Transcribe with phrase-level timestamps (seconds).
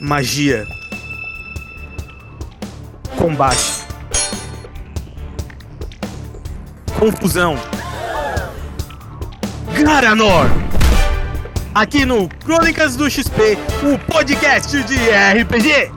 [0.00, 0.66] magia,
[3.16, 3.84] combate,
[6.98, 7.56] confusão.
[9.82, 10.46] Garanor!
[11.74, 15.95] Aqui no Crônicas do XP, o podcast de RPG.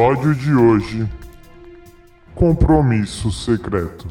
[0.00, 1.08] Episódio de hoje:
[2.34, 4.08] Compromisso Secreto.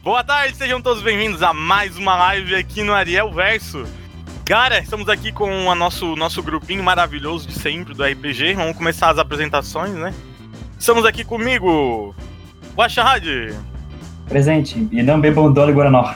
[0.00, 3.84] Boa tarde, sejam todos bem-vindos a mais uma live aqui no Ariel Verso.
[4.44, 8.54] Cara, estamos aqui com o nosso, nosso grupinho maravilhoso de sempre do RPG.
[8.54, 10.14] Vamos começar as apresentações, né?
[10.78, 12.14] Estamos aqui comigo,
[12.76, 13.26] Guaxarad.
[14.28, 14.88] Presente.
[14.92, 16.14] E não bebam Dolly Guaranó.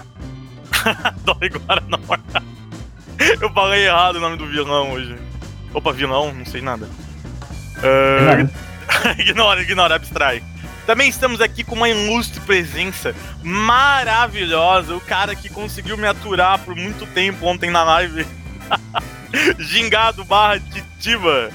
[1.26, 2.41] Dolly Guaranor.
[3.42, 5.16] Eu falei errado o nome do vilão hoje.
[5.74, 6.88] Opa, vilão, não sei nada.
[7.78, 8.48] Uh...
[9.18, 10.40] ignora, ignora, abstrai.
[10.86, 14.94] Também estamos aqui com uma ilustre presença maravilhosa.
[14.94, 18.24] O cara que conseguiu me aturar por muito tempo ontem na live.
[19.58, 21.50] Gingado barra Titiva.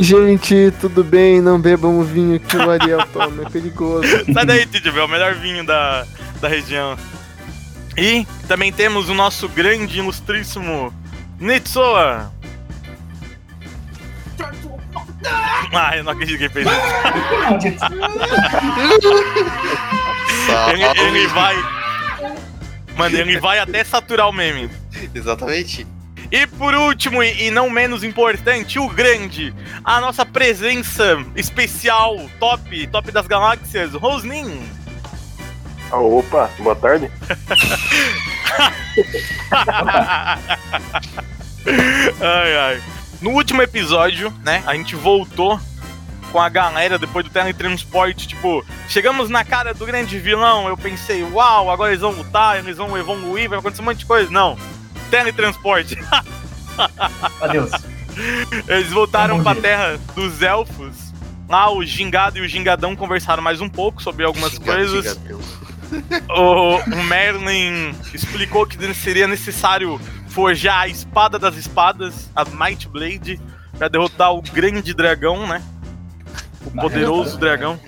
[0.00, 1.42] Gente, tudo bem?
[1.42, 4.08] Não bebam o vinho que o Ariel toma, é perigoso.
[4.32, 6.06] Sai daí, Titiva, é o melhor vinho da,
[6.40, 6.96] da região.
[7.96, 10.92] E também temos o nosso grande, ilustríssimo
[11.38, 12.32] Nitsoa.
[15.72, 16.76] Ah, eu não acredito que ele fez isso.
[20.70, 21.54] ele, ele vai.
[22.96, 24.70] Mano, ele vai até saturar o meme.
[25.14, 25.86] Exatamente.
[26.30, 33.12] E por último, e não menos importante, o grande, a nossa presença especial, top, top
[33.12, 34.60] das galáxias, Rosnin.
[35.90, 37.10] Ah, opa, boa tarde.
[42.20, 42.82] ai, ai.
[43.20, 45.58] No último episódio, né, a gente voltou
[46.32, 51.22] com a galera depois do teletransporte, tipo, chegamos na cara do grande vilão, eu pensei,
[51.22, 54.30] uau, agora eles vão lutar, eles vão evoluir, vai acontecer um monte de coisa.
[54.30, 54.58] Não,
[55.10, 55.96] teletransporte.
[57.40, 57.70] Adeus.
[58.68, 61.06] Eles voltaram pra terra dos elfos.
[61.48, 65.04] Lá o Gingado e o Gingadão conversaram mais um pouco sobre algumas Gingado, coisas.
[65.04, 65.65] Gingadão.
[66.28, 73.40] O, o Merlin explicou que seria necessário forjar a espada das espadas, a Might Blade,
[73.78, 75.62] pra derrotar o grande dragão, né?
[76.64, 77.78] O poderoso dragão.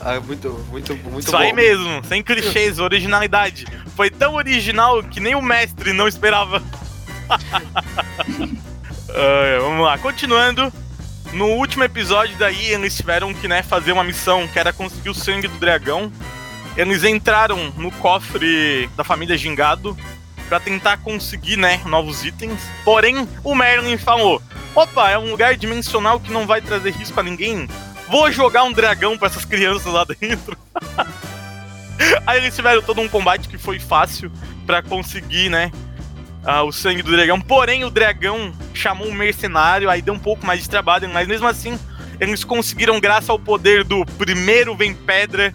[0.00, 1.38] Ah, muito, muito, muito Isso bom.
[1.38, 3.66] aí mesmo, sem clichês, originalidade.
[3.94, 6.62] Foi tão original que nem o mestre não esperava.
[9.18, 10.70] Ah, vamos lá, continuando.
[11.32, 15.14] No último episódio daí, eles tiveram que né, fazer uma missão que era conseguir o
[15.14, 16.12] sangue do dragão.
[16.76, 19.96] Eles entraram no cofre da família Gingado
[20.48, 22.60] pra tentar conseguir, né, novos itens.
[22.84, 24.42] Porém, o Merlin falou:
[24.74, 27.66] "Opa, é um lugar dimensional que não vai trazer risco a ninguém.
[28.08, 30.56] Vou jogar um dragão pra essas crianças lá dentro."
[32.26, 34.30] Aí eles tiveram todo um combate que foi fácil
[34.66, 35.72] pra conseguir, né,
[36.66, 37.40] o sangue do dragão.
[37.40, 41.46] Porém, o dragão chamou um mercenário, aí deu um pouco mais de trabalho, mas mesmo
[41.48, 41.78] assim,
[42.20, 45.54] eles conseguiram graças ao poder do primeiro vem pedra,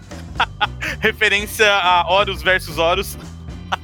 [1.00, 3.18] referência a Horus versus Horus.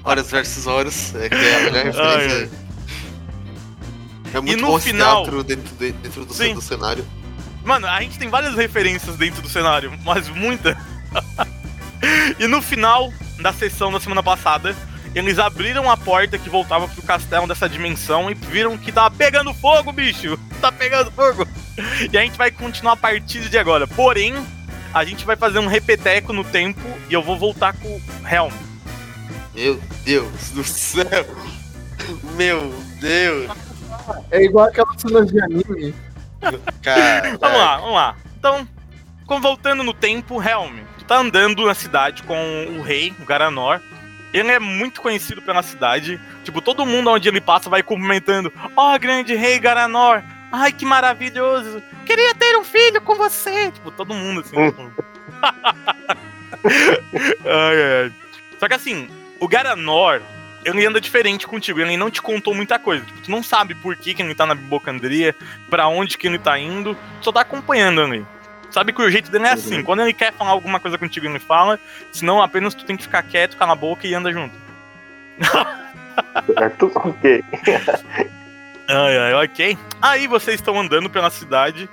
[0.04, 2.68] Horus versus Horus, é, que é a melhor referência.
[4.34, 6.54] É muito no bom final- teatro dentro, de- dentro do, Sim.
[6.54, 7.06] do cenário.
[7.64, 10.78] Mano, a gente tem várias referências dentro do cenário, mas muita.
[12.40, 14.76] e no final da sessão da semana passada,
[15.16, 19.54] eles abriram a porta que voltava pro castelo dessa dimensão e viram que tava pegando
[19.54, 20.38] fogo, bicho!
[20.62, 21.48] Tá pegando fogo!
[22.12, 23.88] E a gente vai continuar a partir de agora.
[23.88, 24.34] Porém,
[24.94, 28.52] a gente vai fazer um repeteco no tempo e eu vou voltar com o Helm.
[29.54, 31.26] Meu Deus do céu!
[32.36, 33.52] Meu Deus!
[34.32, 35.96] É igual aquela cena de anime.
[36.82, 38.16] Cara, Vamos lá, vamos lá.
[38.38, 38.68] Então,
[39.42, 43.82] voltando no tempo, Helm, tu tá andando na cidade com o rei, o Garanor.
[44.34, 46.20] Ele é muito conhecido pela cidade.
[46.44, 48.52] Tipo, todo mundo onde ele passa vai cumprimentando.
[48.76, 50.22] Ó, grande rei Garanor!
[50.52, 51.82] Ai, que maravilhoso!
[52.06, 53.72] Queria ter um filho com você!
[53.72, 54.56] Tipo, todo mundo assim.
[54.72, 54.92] tipo.
[57.46, 58.14] ai, ai.
[58.60, 59.10] Só que assim,
[59.40, 60.22] o Garanor,
[60.64, 63.06] ele anda diferente contigo, ele não te contou muita coisa.
[63.06, 65.36] Tipo, tu não sabe por que, que ele tá na Bibocandria,
[65.70, 68.26] pra onde que ele tá indo, só tá acompanhando ele.
[68.70, 71.40] Sabe que o jeito dele é assim, quando ele quer falar alguma coisa contigo, ele
[71.40, 71.80] fala,
[72.12, 74.54] senão apenas tu tem que ficar quieto, calar a boca e anda junto.
[76.54, 76.92] Certo?
[76.96, 77.44] Ok.
[78.88, 79.78] Ai, ai, ok.
[80.02, 81.90] Aí vocês estão andando pela cidade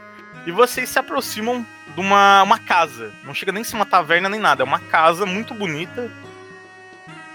[0.47, 3.13] e vocês se aproximam de uma, uma casa.
[3.25, 6.11] Não chega nem a ser uma taverna nem nada, é uma casa muito bonita.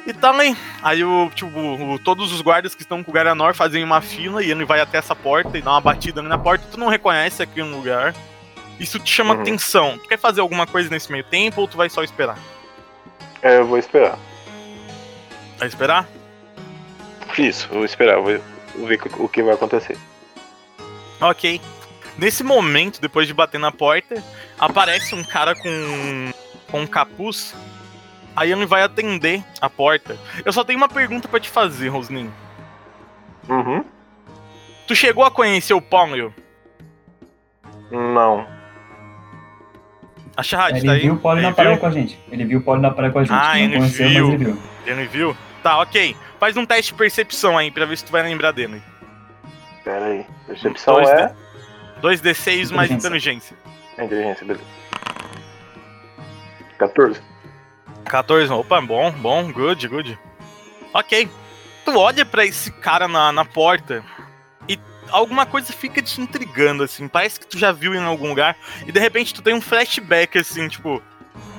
[0.07, 0.55] E tá ali.
[0.81, 4.41] Aí o, tipo, o- todos os guardas que estão com o Garanor fazem uma fila
[4.43, 6.65] e ele vai até essa porta e dá uma batida ali na porta.
[6.71, 8.15] Tu não reconhece aqui um lugar.
[8.79, 9.41] Isso te chama Uhum.
[9.41, 9.97] atenção.
[9.97, 12.37] Tu quer fazer alguma coisa nesse meio tempo ou tu vai só esperar?
[13.41, 14.17] É, eu vou esperar.
[15.57, 16.07] Vai esperar?
[17.37, 18.39] Isso, vou esperar, vou
[18.77, 19.97] ver o que vai acontecer.
[21.21, 21.61] Ok.
[22.17, 24.21] Nesse momento, depois de bater na porta,
[24.59, 26.31] aparece um cara com,
[26.69, 27.55] com um capuz.
[28.35, 30.17] Aí ele vai atender a porta.
[30.45, 32.29] Eu só tenho uma pergunta pra te fazer, Rosnin.
[33.47, 33.83] Uhum.
[34.87, 36.33] Tu chegou a conhecer o Ponyo?
[37.91, 38.45] Não.
[40.35, 41.01] A Shahad, Ele tá aí?
[41.01, 41.79] viu o Poli na praia viu?
[41.79, 42.17] com a gente.
[42.31, 43.33] Ele viu o Poli na praia com a gente.
[43.33, 44.57] Ah, ele conheceu, viu.
[44.57, 45.37] mas ele viu.
[45.63, 46.15] Tá, ok.
[46.39, 48.81] Faz um teste de percepção aí pra ver se tu vai lembrar dele.
[49.83, 50.25] Pera aí.
[50.47, 51.33] Percepção Dois é.
[52.01, 52.95] 2d6 mais Inteligência.
[52.97, 53.57] inteligência.
[53.97, 54.65] É inteligência, beleza.
[56.77, 57.21] 14.
[58.05, 60.19] 14, opa, bom, bom, good, good.
[60.93, 61.29] Ok.
[61.85, 64.03] Tu olha pra esse cara na, na porta
[64.67, 64.79] e
[65.09, 67.07] alguma coisa fica te intrigando, assim.
[67.07, 68.55] Parece que tu já viu em algum lugar
[68.87, 71.01] e de repente tu tem um flashback, assim, tipo,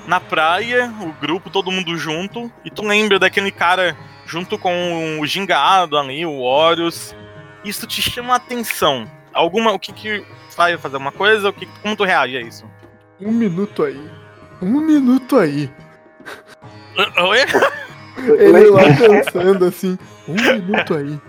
[0.07, 3.95] na praia, o grupo, todo mundo junto, e tu lembra daquele cara
[4.25, 7.15] junto com o Gingado ali, o Horus.
[7.63, 9.09] Isso te chama a atenção.
[9.33, 9.71] Alguma.
[9.71, 10.25] O que que.
[10.55, 11.49] Vai fazer uma coisa?
[11.49, 12.65] O que, como tu reage a isso?
[13.19, 14.09] Um minuto aí.
[14.61, 15.69] Um minuto aí.
[17.17, 17.39] Oi?
[18.17, 19.97] Ele lá pensando assim.
[20.27, 21.19] Um minuto aí.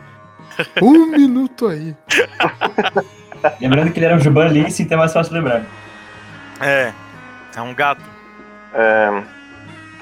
[0.83, 1.97] Um minuto aí.
[3.61, 5.65] Lembrando que ele era um Juban Lince, então é mais fácil lembrar.
[6.61, 6.93] É.
[7.55, 8.12] É um gato.
[8.75, 9.23] É,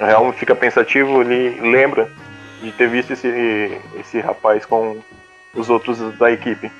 [0.00, 2.10] Helm fica pensativo, ele lembra
[2.62, 5.00] de ter visto esse, esse rapaz com
[5.54, 6.70] os outros da equipe.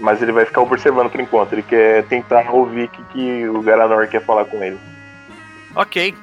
[0.00, 1.52] Mas ele vai ficar observando por enquanto.
[1.52, 4.78] Ele quer tentar ouvir o que, que o Garanor quer falar com ele.
[5.74, 6.14] Ok.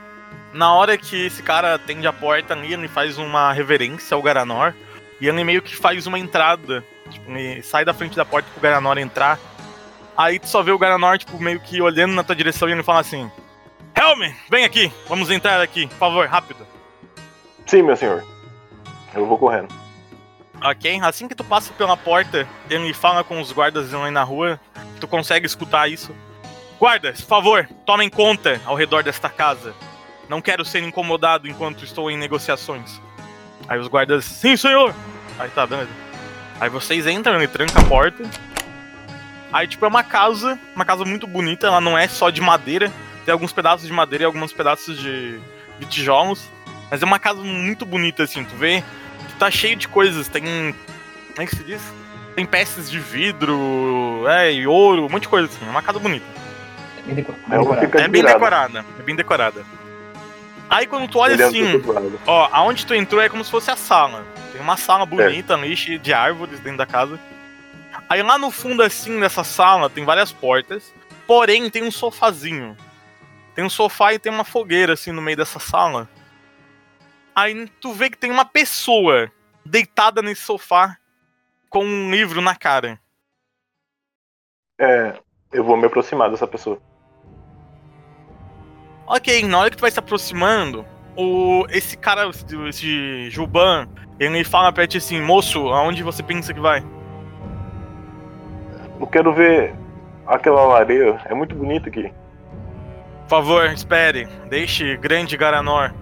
[0.53, 4.73] Na hora que esse cara atende a porta ali, ele faz uma reverência ao Garanor.
[5.19, 6.83] E ele meio que faz uma entrada.
[7.09, 7.31] Tipo,
[7.63, 9.39] sai da frente da porta pro Garanor entrar.
[10.17, 12.83] Aí tu só vê o Garanor, tipo, meio que olhando na tua direção e ele
[12.83, 13.31] fala assim:
[13.95, 16.65] Helm, vem aqui, vamos entrar aqui, por favor, rápido.
[17.65, 18.23] Sim, meu senhor.
[19.13, 19.73] Eu vou correndo.
[20.63, 24.59] Ok, assim que tu passa pela porta, ele fala com os guardas ali na rua,
[24.99, 26.15] tu consegue escutar isso.
[26.79, 29.73] Guardas, por favor, tomem conta ao redor desta casa.
[30.29, 33.01] Não quero ser incomodado enquanto estou em negociações.
[33.67, 34.93] Aí os guardas, sim, senhor!
[35.37, 35.89] Aí tá, beleza.
[36.59, 38.23] Aí vocês entram, ele tranca a porta.
[39.51, 42.91] Aí, tipo, é uma casa, uma casa muito bonita, ela não é só de madeira,
[43.25, 45.39] tem alguns pedaços de madeira e alguns pedaços de,
[45.79, 46.47] de tijolos.
[46.89, 48.83] Mas é uma casa muito bonita, assim, tu vê
[49.27, 50.43] que tá cheio de coisas, tem.
[50.43, 51.81] Como é que se diz?
[52.35, 55.99] Tem peças de vidro, é, e ouro, um monte de coisa, assim, é uma casa
[55.99, 56.25] bonita.
[56.99, 57.35] É bem deco-
[58.03, 59.65] É bem decorada, é bem decorada.
[60.69, 61.63] Aí quando tu olha Ele é assim,
[62.25, 64.25] ó, aonde tu entrou é como se fosse a sala.
[64.53, 67.19] Tem uma sala bonita ali, cheia de árvores dentro da casa.
[68.09, 70.93] Aí lá no fundo, assim, dessa sala, tem várias portas.
[71.27, 72.75] Porém, tem um sofazinho.
[73.53, 76.07] Tem um sofá e tem uma fogueira, assim, no meio dessa sala.
[77.35, 79.31] Aí tu vê que tem uma pessoa
[79.65, 80.97] deitada nesse sofá
[81.69, 82.99] com um livro na cara.
[84.79, 85.13] É,
[85.51, 86.79] eu vou me aproximar dessa pessoa.
[89.07, 92.29] Ok, na hora que tu vai se aproximando, o, esse cara,
[92.67, 93.87] esse, Juban,
[94.19, 96.83] ele fala pra ti assim, moço, aonde você pensa que vai?
[98.99, 99.75] Eu quero ver
[100.25, 101.21] aquela lareira.
[101.25, 102.13] É muito bonito aqui.
[103.31, 105.93] Por favor, espere, deixe grande Garanor.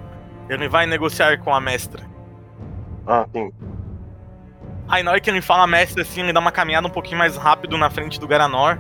[0.50, 2.04] Ele vai negociar com a mestra.
[3.06, 3.52] Ah, sim.
[4.88, 7.38] Aí na hora que ele fala mestre assim, ele dá uma caminhada um pouquinho mais
[7.38, 8.80] rápido na frente do Garanor.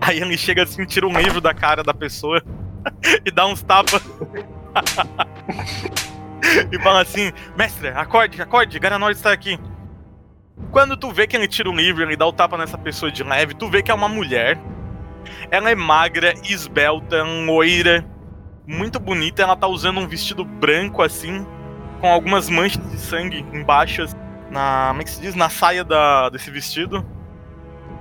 [0.00, 2.42] Aí ele chega assim, tira um livro da cara da pessoa
[3.22, 4.00] e dá uns tapas.
[6.72, 9.60] e fala assim, mestre, acorde, acorde, Garanor está aqui.
[10.70, 13.22] Quando tu vê que ele tira um livro, ele dá o tapa nessa pessoa de
[13.22, 14.58] leve, tu vê que é uma mulher.
[15.50, 18.04] Ela é magra, esbelta, loira,
[18.66, 19.42] muito bonita.
[19.42, 21.46] Ela tá usando um vestido branco assim,
[22.00, 24.16] com algumas manchas de sangue embaixo, assim,
[24.50, 24.88] na.
[24.88, 25.34] Como é que se diz?
[25.34, 27.04] Na saia da, desse vestido.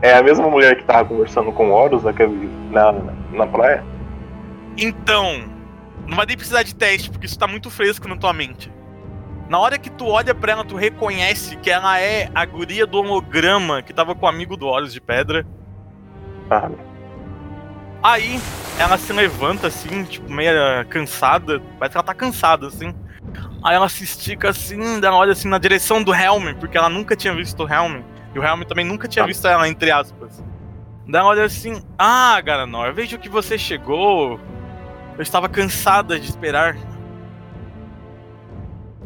[0.01, 2.93] É a mesma mulher que tava conversando com o Horus naquele, na,
[3.33, 3.83] na praia?
[4.77, 5.43] Então,
[6.07, 8.71] não vai nem precisar de teste, porque isso tá muito fresco na tua mente.
[9.49, 12.99] Na hora que tu olha pra ela, tu reconhece que ela é a guria do
[12.99, 15.45] holograma que tava com o amigo do Olhos de Pedra.
[16.49, 16.69] Ah,
[18.01, 18.39] Aí,
[18.77, 20.51] ela se levanta assim, tipo, meio
[20.89, 21.61] cansada.
[21.77, 22.93] Parece que ela tá cansada, assim.
[23.63, 27.15] Aí ela se estica assim, ela olha assim na direção do Helm, porque ela nunca
[27.15, 28.01] tinha visto o Helm.
[28.33, 29.27] E o Helm também nunca tinha Ah.
[29.27, 30.41] visto ela, entre aspas.
[31.05, 34.39] Daí ela olha assim: Ah, Garanor, vejo que você chegou.
[35.17, 36.77] Eu estava cansada de esperar.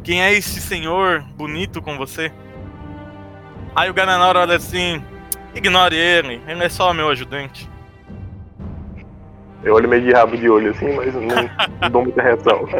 [0.04, 2.30] Quem é esse senhor bonito com você?
[3.74, 5.02] Aí o Garanor olha assim:
[5.54, 7.68] Ignore ele, ele é só meu ajudante.
[9.64, 12.68] Eu olho meio de rabo de olho assim, mas não, não dou muita reação.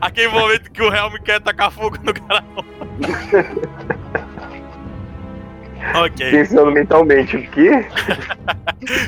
[0.00, 2.64] Aquele momento que o Helm quer tacar fogo no Garanor.
[6.04, 6.30] ok.
[6.30, 7.86] Pensando mentalmente, o quê?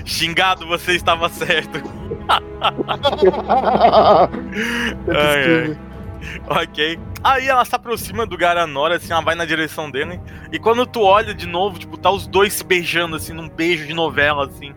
[0.04, 1.82] Xingado, você estava certo.
[2.28, 5.89] Ai, descrevi.
[6.48, 6.98] Ok.
[7.22, 10.20] Aí ela se aproxima do Garanor, assim, ela vai na direção dele.
[10.52, 13.86] E quando tu olha de novo, tipo, tá os dois se beijando, assim, num beijo
[13.86, 14.74] de novela, assim.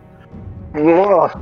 [0.74, 1.40] Nossa,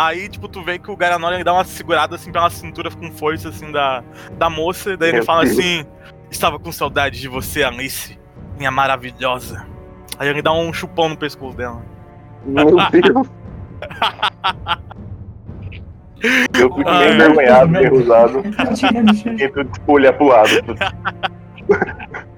[0.00, 3.12] Aí, tipo, tu vê que o Garanor ele dá uma segurada, assim, pela cintura com
[3.12, 4.02] força, assim, da,
[4.38, 4.96] da moça.
[4.96, 5.84] Daí ele fala assim:
[6.30, 8.18] Estava com saudade de você, Alice,
[8.56, 9.66] minha maravilhosa.
[10.18, 11.84] Aí ele dá um chupão no pescoço dela.
[12.46, 13.28] meu Deus.
[16.22, 16.98] Eu fico Ai.
[16.98, 18.42] meio envergonhado, meio usado.
[18.76, 19.38] Tirando cheiro.
[19.38, 20.50] Tento tipo, olhar pro lado.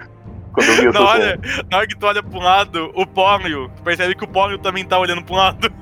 [0.53, 3.71] Quando eu vi essa Na hora, na hora que tu olha pro lado, o Pómio,
[3.75, 5.73] tu percebe que o Pómio também tá olhando pro lado.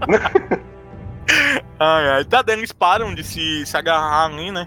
[1.78, 2.24] ai, ai.
[2.24, 4.66] Tá, daí eles param de se, se agarrar ali, né?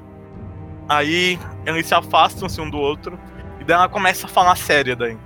[0.88, 3.20] Aí eles se afastam assim, um do outro.
[3.60, 5.18] E daí ela começa a falar séria daí.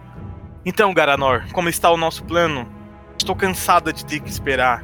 [0.65, 2.67] Então, Garanor, como está o nosso plano?
[3.17, 4.83] Estou cansada de ter que esperar.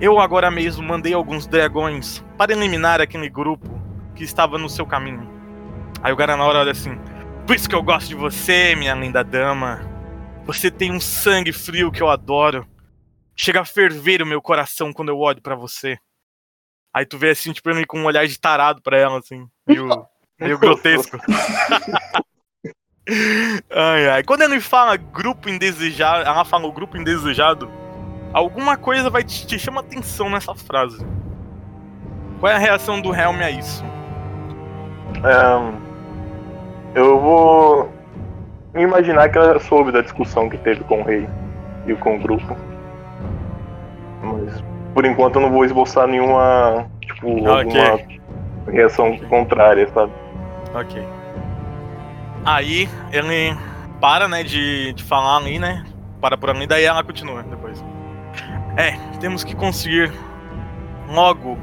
[0.00, 3.68] Eu agora mesmo mandei alguns dragões para eliminar aquele grupo
[4.16, 5.28] que estava no seu caminho.
[6.02, 6.98] Aí o Garanor olha assim.
[7.46, 9.80] Por isso que eu gosto de você, minha linda dama.
[10.46, 12.66] Você tem um sangue frio que eu adoro.
[13.36, 15.98] Chega a ferver o meu coração quando eu olho pra você.
[16.94, 19.46] Aí tu vê assim, tipo, ele com um olhar de tarado pra ela, assim.
[19.66, 19.86] Meio,
[20.40, 21.18] meio grotesco.
[23.70, 24.24] ai, ai.
[24.24, 27.70] Quando ele fala grupo indesejado, ela fala o grupo indesejado,
[28.32, 31.04] alguma coisa vai te, te chama atenção nessa frase.
[32.38, 33.84] Qual é a reação do Helm a isso?
[36.94, 37.92] Eu vou
[38.74, 41.28] imaginar que ela soube da discussão que teve com o rei
[41.86, 42.56] e com o grupo.
[44.22, 44.62] Mas
[44.94, 46.86] por enquanto eu não vou esboçar nenhuma.
[47.00, 47.80] Tipo, Ok.
[47.80, 50.12] alguma reação contrária, sabe?
[50.74, 51.04] Ok.
[52.44, 53.56] Aí ele
[54.00, 55.84] para, né, de, de falar ali, né?
[56.20, 57.82] Para por ali, daí ela continua depois.
[58.80, 60.10] É, temos que conseguir
[61.06, 61.58] logo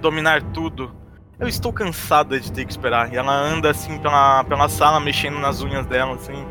[0.00, 0.92] dominar tudo.
[1.38, 3.12] Eu estou cansada de ter que esperar.
[3.12, 6.44] E ela anda assim pela, pela sala, mexendo nas unhas dela, assim.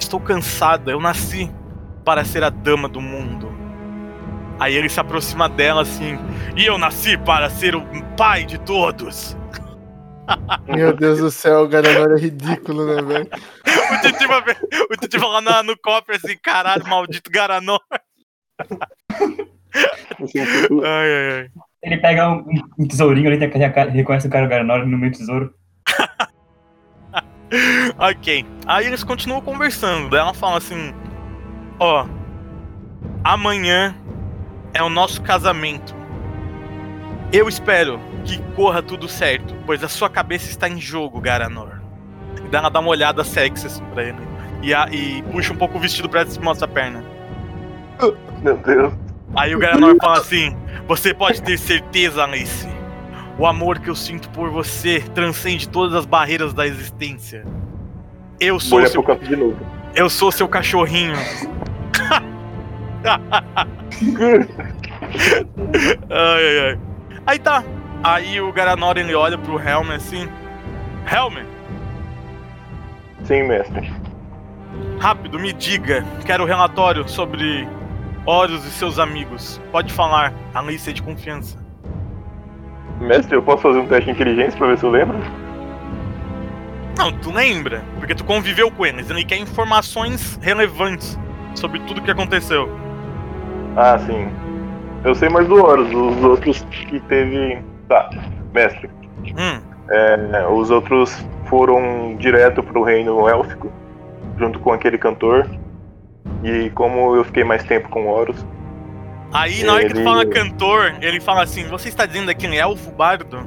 [0.00, 1.52] Estou cansada, eu nasci
[2.06, 3.52] para ser a dama do mundo.
[4.58, 6.18] Aí ele se aproxima dela assim.
[6.56, 7.84] E eu nasci para ser o
[8.16, 9.36] pai de todos.
[10.66, 13.28] Meu Deus do céu, o Garanor é ridículo, né, velho?
[14.90, 17.80] O Titi vai lá na- no cofre assim, caralho, maldito Garanor.
[20.22, 21.50] Assim, tipo, Ai, ai, ai.
[21.82, 22.44] Ele pega um,
[22.78, 23.38] um tesourinho ali,
[23.92, 25.54] reconhece o cara Garanor no meio do tesouro.
[27.98, 28.44] Ok.
[28.66, 30.16] Aí eles continuam conversando.
[30.16, 30.92] Ela fala assim:
[31.78, 32.06] Ó,
[33.24, 33.94] amanhã
[34.74, 35.94] é o nosso casamento.
[37.32, 41.80] Eu espero que corra tudo certo, pois a sua cabeça está em jogo, Garanor.
[42.50, 44.18] E ela dá uma olhada sexy assim pra ele.
[44.62, 47.04] E, a- e puxa um pouco o vestido pra mostra a perna.
[48.42, 48.92] Meu Deus.
[49.36, 52.68] Aí o Garanor fala assim: Você pode ter certeza, Alice.
[53.38, 57.44] O amor que eu sinto por você transcende todas as barreiras da existência.
[58.40, 59.56] Eu sou, seu, de novo.
[59.94, 61.14] eu sou seu cachorrinho.
[66.10, 66.78] ai, ai, ai.
[67.26, 67.62] Aí tá.
[68.02, 70.28] Aí o Garanor ele olha pro Helm assim:
[71.10, 71.44] Helm,
[73.24, 73.92] Sim, mestre.
[74.98, 76.04] rápido, me diga.
[76.24, 77.68] Quero relatório sobre
[78.28, 79.58] Horus e seus amigos.
[79.72, 81.56] Pode falar, é de confiança.
[83.00, 85.16] Mestre, eu posso fazer um teste de inteligência pra ver se eu lembro?
[86.98, 89.08] Não, tu lembra, porque tu conviveu com eles.
[89.08, 91.18] Ele quer informações relevantes
[91.54, 92.68] sobre tudo que aconteceu.
[93.74, 94.28] Ah, sim.
[95.04, 97.62] Eu sei mais do Horus, os outros que teve.
[97.88, 98.10] Tá,
[98.52, 98.90] mestre.
[99.24, 103.72] Hum, É, os outros foram direto pro reino élfico,
[104.38, 105.48] junto com aquele cantor.
[106.42, 108.44] E como eu fiquei mais tempo com Horus,
[109.32, 112.90] Aí na hora que tu fala cantor, ele fala assim: Você está dizendo aquele elfo
[112.90, 113.46] bardo?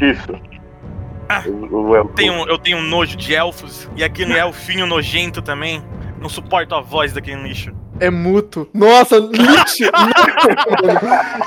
[0.00, 0.32] isso.
[1.28, 1.42] Ah.
[1.46, 2.14] O, o elfo.
[2.14, 5.82] Tenho, eu tenho um nojo de elfos e aquele elfinho nojento também.
[6.20, 7.72] Não suporto a voz daquele lixo.
[8.00, 8.66] É mútuo.
[8.72, 9.90] Nossa, lixo!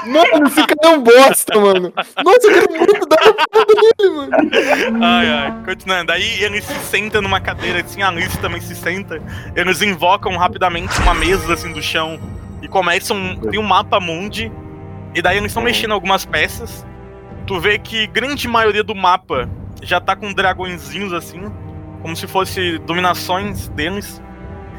[0.06, 0.32] Mano.
[0.32, 1.94] mano, esse cara é um bosta, mano.
[2.24, 5.04] Nossa, eu quero muito dar uma porrada nele, mano.
[5.04, 5.64] Ai, ai.
[5.66, 6.12] Continuando.
[6.12, 9.20] Aí ele se senta numa cadeira, assim, a Alice também se senta.
[9.56, 12.20] Eles invocam rapidamente uma mesa, assim, do chão.
[12.62, 13.36] E começam.
[13.50, 14.52] Tem um mapa mundi.
[15.16, 16.86] E daí eles estão mexendo algumas peças.
[17.48, 19.50] Tu vê que grande maioria do mapa
[19.82, 21.52] já tá com dragõezinhos, assim.
[22.04, 24.22] Como se fosse dominações deles.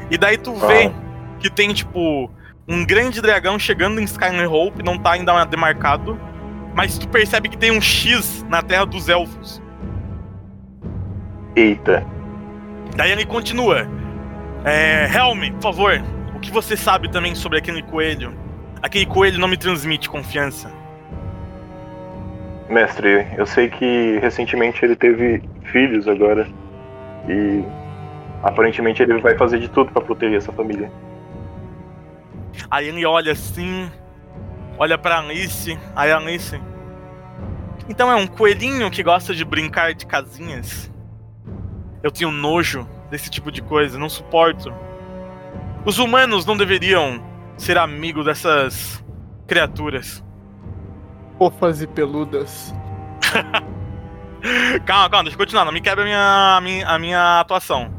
[0.09, 0.91] E daí tu vê
[1.39, 2.29] que tem, tipo,
[2.67, 6.19] um grande dragão chegando em Skyline Hope, não tá ainda demarcado.
[6.73, 9.61] Mas tu percebe que tem um X na Terra dos Elfos.
[11.55, 12.05] Eita.
[12.95, 13.87] Daí ele continua.
[14.65, 16.03] É, Helm, por favor,
[16.35, 18.33] o que você sabe também sobre aquele coelho?
[18.81, 20.71] Aquele coelho não me transmite confiança.
[22.69, 26.47] Mestre, eu sei que recentemente ele teve filhos agora.
[27.29, 27.63] E
[28.43, 30.91] aparentemente ele vai fazer de tudo pra proteger essa família.
[32.69, 33.91] Aí ele olha assim,
[34.77, 36.59] olha pra Alice, aí a Alice.
[37.87, 40.91] Então é um coelhinho que gosta de brincar de casinhas?
[42.01, 44.73] Eu tenho nojo desse tipo de coisa, não suporto.
[45.85, 47.23] Os humanos não deveriam
[47.57, 49.03] ser amigos dessas
[49.47, 50.23] criaturas.
[51.37, 52.73] Fofas e peludas.
[54.85, 57.91] Calma, calma, deixa eu continuar, não me quebra a minha, a minha, a minha atuação.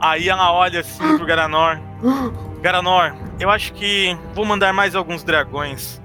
[0.00, 1.78] Aí ela olha assim pro Garanor.
[2.60, 6.00] Garanor, eu acho que vou mandar mais alguns dragões.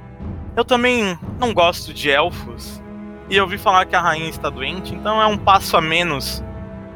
[0.56, 2.82] Eu também não gosto de elfos.
[3.30, 6.44] E eu ouvi falar que a rainha está doente, então é um passo a menos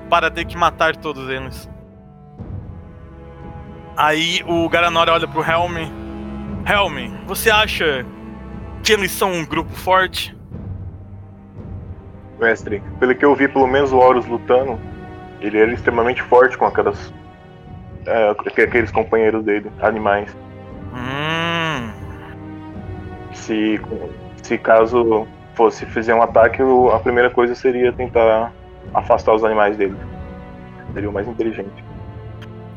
[0.10, 1.70] para ter que matar todos eles.
[3.96, 5.78] Aí o Garanor olha pro Helm.
[6.66, 8.06] Helm, você acha
[8.84, 10.36] que eles são um grupo forte?
[12.40, 14.78] Mestre, pelo que eu vi, pelo menos o Horus lutando,
[15.40, 17.14] ele era extremamente forte com aquelas.
[18.06, 18.30] É,
[18.64, 20.36] aqueles companheiros dele, animais.
[20.94, 21.92] Hum.
[23.34, 23.80] Se,
[24.42, 26.62] se caso fosse fazer um ataque,
[26.94, 28.52] a primeira coisa seria tentar
[28.94, 29.96] afastar os animais dele.
[30.94, 31.84] Seria o mais inteligente.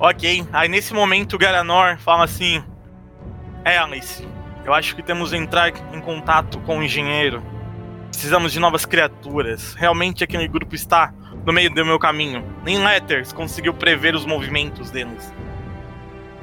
[0.01, 2.63] Ok, aí nesse momento o Garanor fala assim:
[3.65, 4.27] É, Alice,
[4.65, 7.43] eu acho que temos que entrar em contato com o engenheiro.
[8.09, 9.75] Precisamos de novas criaturas.
[9.75, 11.13] Realmente aquele grupo está
[11.49, 12.45] no meio do meu caminho.
[12.63, 15.33] Nem Letters conseguiu prever os movimentos deles.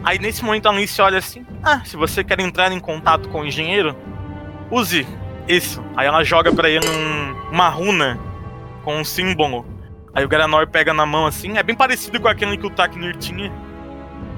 [0.04, 3.42] Aí nesse momento a Alice olha assim: Ah, se você quer entrar em contato com
[3.42, 3.96] o engenheiro,
[4.72, 5.06] use
[5.48, 5.84] isso.
[5.96, 8.20] Aí ela joga pra ele um- uma runa
[8.84, 9.64] com um símbolo.
[10.12, 13.16] Aí o Garanor pega na mão assim, é bem parecido com aquele que o Taknir
[13.18, 13.52] tinha.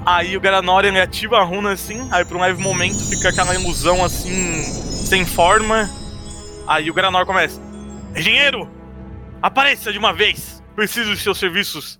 [0.05, 3.55] Aí o Garanor ele ativa a runa assim, aí por um leve momento fica aquela
[3.55, 5.89] ilusão assim, sem forma.
[6.67, 7.61] Aí o Garanor começa:
[8.15, 8.69] Engenheiro,
[9.41, 11.99] apareça de uma vez, preciso de seus serviços.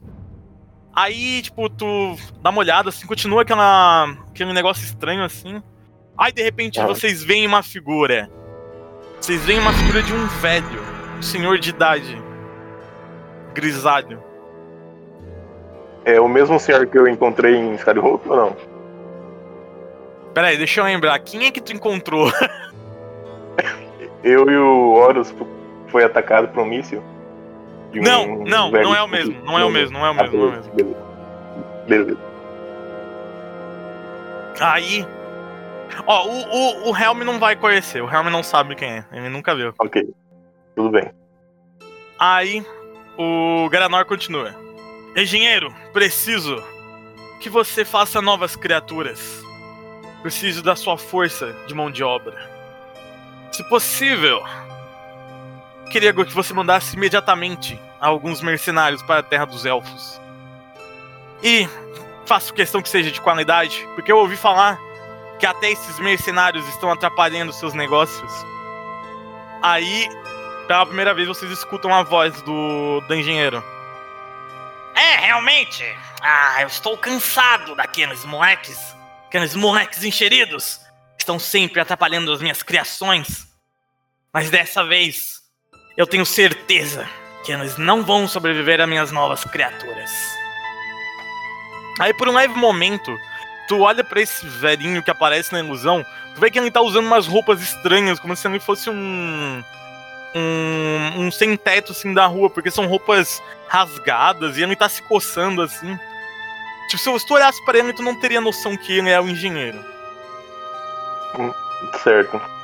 [0.96, 5.64] Aí, tipo, tu dá uma olhada assim, continua aquela, aquele negócio estranho assim.
[6.16, 8.30] Aí de repente vocês veem uma figura.
[9.20, 10.82] Vocês veem uma figura de um velho,
[11.18, 12.22] um senhor de idade,
[13.56, 14.24] grisalho.
[16.06, 18.58] É o mesmo senhor que eu encontrei em Skyhope ou não?
[20.36, 21.18] Pera aí, deixa eu lembrar.
[21.20, 22.32] Quem é que tu encontrou?
[24.24, 25.34] Eu e o Horus
[25.88, 27.04] foi atacado por um míssil.
[27.94, 29.44] Um Não, não, não é o mesmo.
[29.44, 30.74] Não é o mesmo, não é o mesmo, não é o mesmo.
[30.74, 30.98] beleza.
[31.88, 32.18] Beleza.
[34.60, 35.06] Aí.
[36.06, 38.02] Ó, o, o, o Helm não vai conhecer.
[38.02, 39.06] O Helm não sabe quem é.
[39.12, 39.74] Ele nunca viu.
[39.80, 40.08] Ok.
[40.76, 41.12] Tudo bem.
[42.20, 42.66] Aí,
[43.18, 44.54] o Garanor continua.
[45.16, 46.64] Engenheiro, preciso
[47.40, 49.44] que você faça novas criaturas.
[50.22, 52.36] Preciso da sua força de mão de obra.
[53.52, 54.44] Se possível,
[55.88, 60.20] queria que você mandasse imediatamente alguns mercenários para a Terra dos Elfos.
[61.42, 61.68] E
[62.26, 64.80] faço questão que seja de qualidade, porque eu ouvi falar
[65.40, 68.32] que até esses mercenários estão atrapalhando seus negócios.
[69.62, 70.08] Aí,
[70.68, 73.64] pela primeira vez, vocês escutam a voz do, do engenheiro.
[74.96, 75.84] É, realmente.
[76.22, 78.80] Ah, eu estou cansado daqueles moleques.
[79.28, 80.82] Aqueles moleques encheridos.
[81.20, 83.48] Estão sempre atrapalhando as minhas criações.
[84.34, 85.42] Mas dessa vez,
[85.98, 87.10] eu tenho certeza
[87.44, 90.12] que eles não vão sobreviver a minhas novas criaturas.
[92.00, 93.18] Aí, por um leve momento,
[93.68, 96.06] tu olha pra esse velhinho que aparece na ilusão.
[96.36, 99.64] Tu vê que ele tá usando umas roupas estranhas, como se ele fosse um
[100.36, 105.02] um, um sem teto assim da rua, porque são roupas rasgadas e ele tá se
[105.02, 105.98] coçando assim.
[106.90, 109.84] Tipo, se tu olhasse pra ele, tu não teria noção que ele é o engenheiro.
[112.04, 112.57] Certo.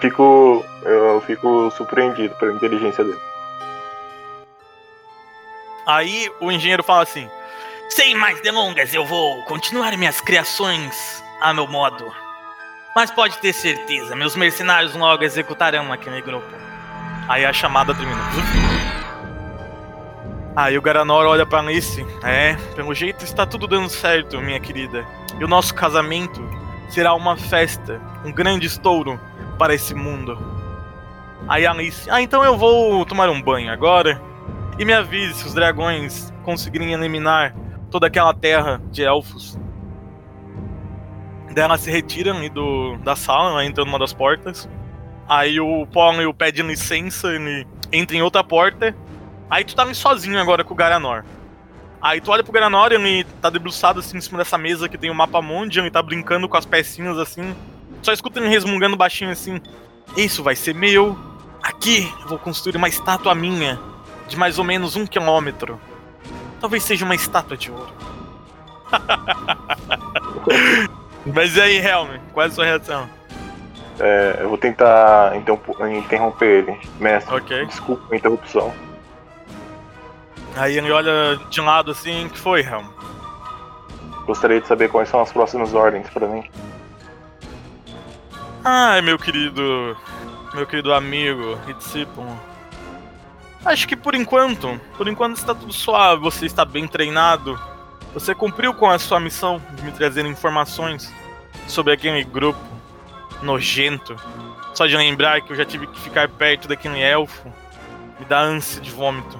[0.00, 0.64] Fico.
[0.82, 3.20] Eu fico surpreendido pela inteligência dele.
[5.86, 7.28] Aí o engenheiro fala assim:
[7.88, 12.10] Sem mais delongas, eu vou continuar minhas criações a meu modo.
[12.94, 16.46] Mas pode ter certeza, meus mercenários logo executarão aquele grupo.
[17.28, 18.20] Aí a chamada termina.
[20.54, 22.06] Aí o Garanor olha pra Alice.
[22.22, 25.04] É, pelo jeito está tudo dando certo, minha querida.
[25.38, 26.40] E o nosso casamento
[26.88, 29.18] será uma festa, um grande estouro
[29.58, 30.38] para esse mundo.
[31.48, 34.20] Aí Alice, ah, então eu vou tomar um banho agora.
[34.78, 37.54] E me avise se os dragões conseguirem eliminar
[37.90, 39.58] toda aquela terra de elfos.
[41.54, 44.68] Daí ela se retira ali do, da sala, ela entra numa das portas.
[45.28, 48.94] Aí o Pollen pede licença, ele entra em outra porta.
[49.48, 51.24] Aí tu tá ali sozinho agora com o Garanor.
[52.02, 55.10] Aí tu olha pro Garanor, ele tá debruçado assim em cima dessa mesa que tem
[55.10, 57.54] o mapa mundi, ele tá brincando com as pecinhas assim.
[58.04, 59.58] Só escuta ele resmungando baixinho assim.
[60.14, 61.18] Isso vai ser meu.
[61.62, 63.80] Aqui eu vou construir uma estátua minha,
[64.28, 65.80] de mais ou menos um quilômetro.
[66.60, 67.88] Talvez seja uma estátua de ouro.
[71.34, 73.08] Mas e aí, Helm, qual é a sua reação?
[73.98, 76.78] É, eu vou tentar interromp- interromper ele.
[77.00, 77.64] Mestre, Ok.
[77.66, 78.74] desculpa a interrupção.
[80.56, 82.84] Aí ele olha de lado assim, que foi, Helm?
[84.26, 86.44] Gostaria de saber quais são as próximas ordens pra mim.
[88.64, 89.94] Ai, meu querido.
[90.54, 92.40] Meu querido amigo e discípulo.
[93.62, 97.60] Acho que por enquanto, por enquanto está tudo suave, você está bem treinado.
[98.14, 101.12] Você cumpriu com a sua missão de me trazer informações
[101.66, 102.60] sobre aquele grupo
[103.42, 104.16] nojento.
[104.72, 107.52] Só de lembrar que eu já tive que ficar perto daquele elfo,
[108.18, 109.38] me dá ânsia de vômito.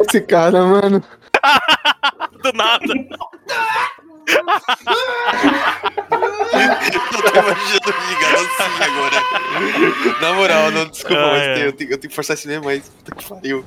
[0.00, 1.02] Esse cara, mano.
[2.42, 2.86] Do nada.
[6.92, 10.20] Eu tô imaginando o Gigano assim agora.
[10.20, 11.54] Na moral, não, desculpa, Ah, mas é.
[11.54, 13.64] tem- eu, tenho, eu tenho que forçar esse mesmo, mas puta que pariu.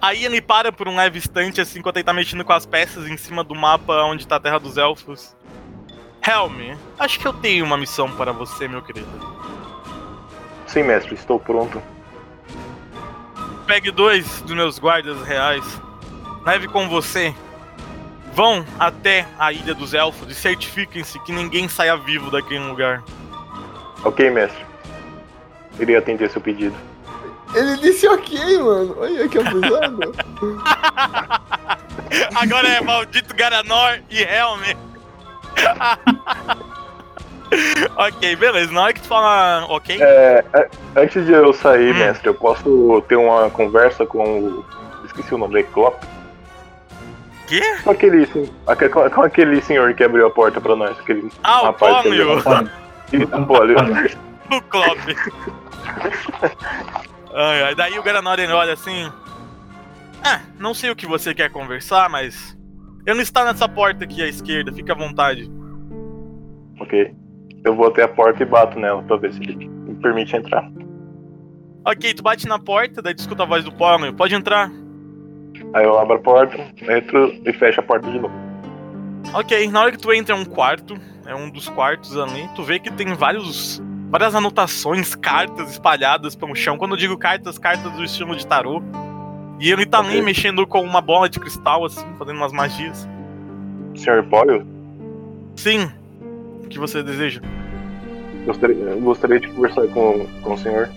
[0.00, 3.06] Aí ele para por um leve instante, assim, enquanto ele tá mexendo com as peças
[3.08, 5.34] em cima do mapa onde tá a Terra dos Elfos.
[6.26, 9.06] Helm, acho que eu tenho uma missão para você, meu querido.
[10.66, 11.80] Sim, mestre, estou pronto.
[13.66, 15.64] Pegue dois dos meus guardas reais,
[16.44, 17.34] leve com você.
[18.36, 23.02] Vão até a Ilha dos Elfos e certifiquem-se que ninguém saia vivo daquele lugar.
[24.04, 24.62] Ok, mestre.
[25.80, 26.76] Irei atender seu pedido.
[27.54, 28.94] Ele disse ok, mano.
[28.98, 29.96] Olha que abusado.
[32.36, 34.60] Agora é maldito Garanor e Helm.
[37.96, 38.70] ok, beleza.
[38.70, 41.98] Na hora que tu fala ok, É, é, antes de eu sair, Hum.
[42.00, 44.62] mestre, eu posso ter uma conversa com o.
[45.06, 46.04] Esqueci o nome dele, Klopp?
[47.46, 47.60] Quê?
[47.82, 50.98] Com aquele, com, com aquele senhor que abriu a porta pra nós.
[50.98, 52.38] Aquele Ah, o rapaz Pônio.
[53.12, 53.76] Isso, o Pólio.
[54.50, 54.98] O Klopp.
[57.34, 59.10] ai, ai, daí o Garanor ele olha assim.
[60.24, 62.56] Ah, não sei o que você quer conversar, mas.
[63.06, 65.50] Ele está nessa porta aqui à esquerda, fica à vontade.
[66.80, 67.14] ok.
[67.64, 70.68] Eu vou até a porta e bato nela pra ver se ele me permite entrar.
[71.84, 74.12] Ok, tu bate na porta, daí tu escuta a voz do Pônio.
[74.14, 74.70] Pode entrar.
[75.74, 76.56] Aí eu abro a porta,
[76.88, 78.34] entro e fecho a porta de novo.
[79.34, 82.62] Ok, na hora que tu entra é um quarto, é um dos quartos ali, tu
[82.62, 83.82] vê que tem vários.
[84.08, 86.78] Várias anotações, cartas espalhadas pelo chão.
[86.78, 88.80] Quando eu digo cartas, cartas do estilo de tarô.
[89.58, 90.22] E ele tá ali Ok.
[90.22, 93.06] mexendo com uma bola de cristal, assim, fazendo umas magias.
[93.96, 94.64] Senhor Pólio,
[95.56, 95.90] Sim.
[96.64, 97.40] O que você deseja?
[98.46, 100.88] gostaria, gostaria de conversar com, com o senhor.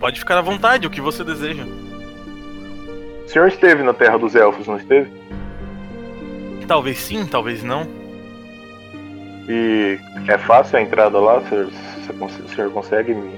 [0.00, 1.64] Pode ficar à vontade, o que você deseja.
[3.34, 5.10] O senhor esteve na Terra dos Elfos, não esteve?
[6.68, 7.84] Talvez sim, talvez não.
[9.48, 11.38] E é fácil a entrada lá?
[11.38, 11.68] O senhor,
[12.20, 13.32] o senhor consegue me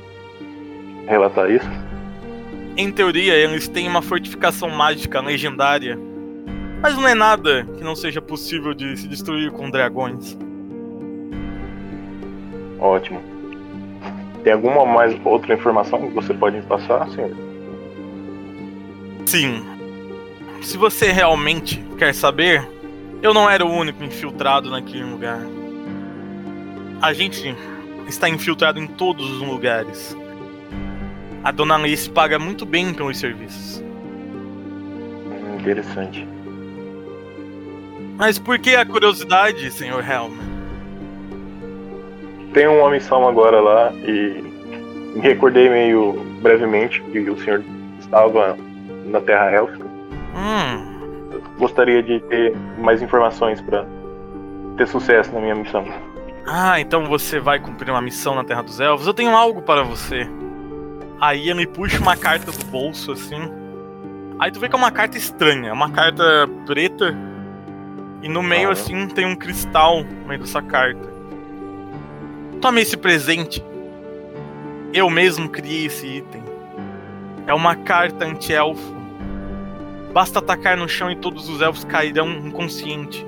[1.06, 1.66] relatar isso?
[2.76, 5.98] Em teoria, eles têm uma fortificação mágica legendária.
[6.82, 10.36] Mas não é nada que não seja possível de se destruir com dragões.
[12.78, 13.22] Ótimo.
[14.44, 17.34] Tem alguma mais outra informação que você pode me passar, senhor?
[19.24, 19.75] Sim.
[20.62, 22.68] Se você realmente quer saber,
[23.22, 25.40] eu não era o único infiltrado naquele lugar.
[27.00, 27.54] A gente
[28.08, 30.16] está infiltrado em todos os lugares.
[31.44, 33.82] A dona Alice paga muito bem pelos serviços.
[35.60, 36.26] Interessante.
[38.16, 40.04] Mas por que a curiosidade, Sr.
[40.08, 40.32] Helm?
[42.52, 44.42] Tenho uma missão agora lá e
[45.14, 47.62] me recordei meio brevemente que o senhor
[48.00, 48.56] estava
[49.04, 49.85] na Terra Élfica.
[50.36, 50.94] Hum,
[51.58, 53.86] Gostaria de ter mais informações para
[54.76, 55.84] ter sucesso na minha missão.
[56.46, 59.06] Ah, então você vai cumprir uma missão na Terra dos Elfos?
[59.06, 60.28] Eu tenho algo para você.
[61.20, 63.50] Aí ele puxa uma carta do bolso assim.
[64.38, 66.22] Aí tu vê que é uma carta estranha, é uma carta
[66.66, 67.16] preta.
[68.22, 68.72] E no meio, Ah.
[68.72, 71.08] assim, tem um cristal no meio dessa carta.
[72.60, 73.64] Tome esse presente.
[74.92, 76.42] Eu mesmo criei esse item.
[77.46, 78.94] É uma carta anti-elfo.
[80.16, 83.22] Basta atacar no chão e todos os elfos cairão inconscientes.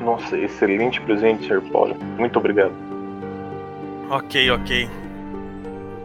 [0.00, 1.60] Nossa, excelente presente, Sr.
[1.70, 1.94] Paulo.
[2.18, 2.72] Muito obrigado.
[4.10, 4.90] Ok, ok.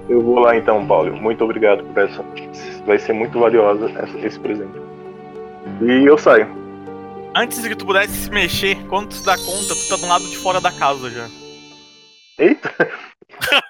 [0.07, 1.15] Eu vou lá então, Paulo.
[1.15, 2.23] Muito obrigado por essa.
[2.85, 4.79] Vai ser muito valiosa essa- esse presente.
[5.81, 6.47] E eu saio.
[7.35, 10.05] Antes de que tu pudesse se mexer, quando tu se dá conta, tu tá do
[10.05, 11.27] lado de fora da casa já.
[12.37, 12.71] Eita!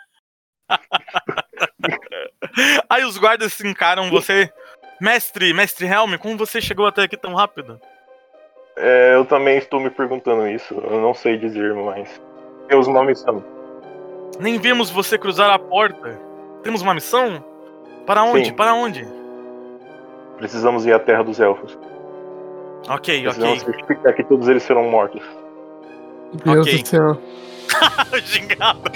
[2.89, 4.51] Aí os guardas se encaram você.
[4.99, 7.79] Mestre, mestre Helm, como você chegou até aqui tão rápido?
[8.77, 10.73] É, eu também estou me perguntando isso.
[10.73, 12.21] Eu não sei dizer, mas.
[12.67, 13.43] Temos uma missão.
[14.39, 16.19] Nem vimos você cruzar a porta.
[16.63, 17.43] Temos uma missão?
[18.05, 18.45] Para onde?
[18.47, 18.53] Sim.
[18.53, 19.07] Para onde?
[20.37, 21.77] Precisamos ir à Terra dos Elfos.
[22.89, 23.73] Ok, Precisamos ok.
[23.73, 25.23] certificar que todos eles serão mortos.
[26.43, 26.81] Deus Ok.
[26.81, 27.17] do céu.
[28.23, 28.79] Gingado.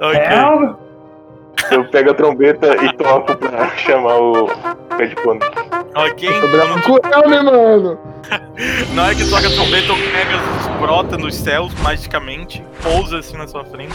[0.00, 0.16] ok.
[0.16, 0.85] É,
[1.70, 4.46] Eu pego a trombeta e toco pra chamar o
[4.98, 5.40] headphone.
[5.94, 6.28] Ok.
[6.40, 7.98] Tô bravo com ela, né, mano?
[8.94, 13.46] Na hora que toca a trombeta, o Pegasus brota nos céus magicamente, pousa assim na
[13.46, 13.94] sua frente.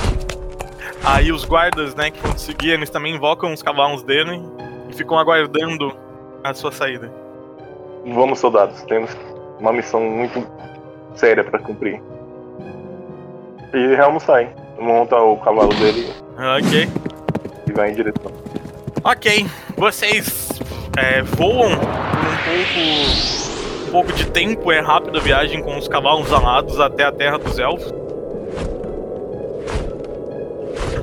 [1.04, 4.42] Aí os guardas, né, que vão te seguir, eles também invocam os cavalos dele
[4.90, 5.96] e ficam aguardando
[6.44, 7.12] a sua saída.
[8.06, 8.82] Vamos, soldados.
[8.84, 9.16] Temos
[9.60, 10.46] uma missão muito
[11.16, 12.02] séria pra cumprir.
[13.74, 14.50] E Helmo sai.
[14.80, 16.90] Monta o cavalo dele Ok.
[17.72, 18.32] E vai em direção.
[19.04, 19.48] Ok.
[19.76, 20.50] Vocês
[20.98, 23.42] é, voam por um pouco.
[23.88, 27.38] Um pouco de tempo, é rápida a viagem com os cavalos alados até a terra
[27.38, 27.94] dos elfos.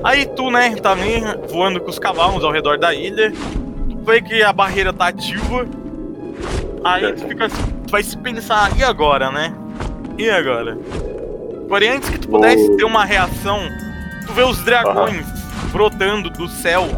[0.02, 0.96] Aí tu, né, tá
[1.50, 3.30] voando com os cavalos ao redor da ilha.
[3.30, 5.66] Tu vê que a barreira tá ativa.
[6.82, 9.52] Aí tu fica assim, tu vai se pensar, e agora, né?
[10.16, 10.78] E agora?
[11.68, 13.60] Porém, antes que tu pudesse ter uma reação,
[14.26, 15.37] tu vê os dragões
[15.70, 16.88] brotando do céu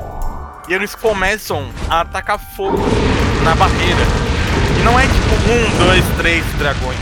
[0.69, 2.79] e eles começam a atacar fogo
[3.43, 4.07] na barreira.
[4.79, 6.99] E não é tipo um, dois, três dragões.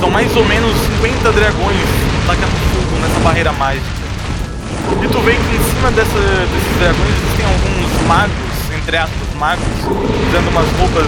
[0.00, 0.72] São mais ou menos
[1.02, 1.86] 50 dragões
[2.24, 3.86] atacando fogo nessa barreira mágica.
[5.02, 8.34] E tu vê que em cima dessa, desses dragões existem alguns magos,
[8.76, 9.64] entre aspas, magos,
[10.28, 11.06] usando umas roupas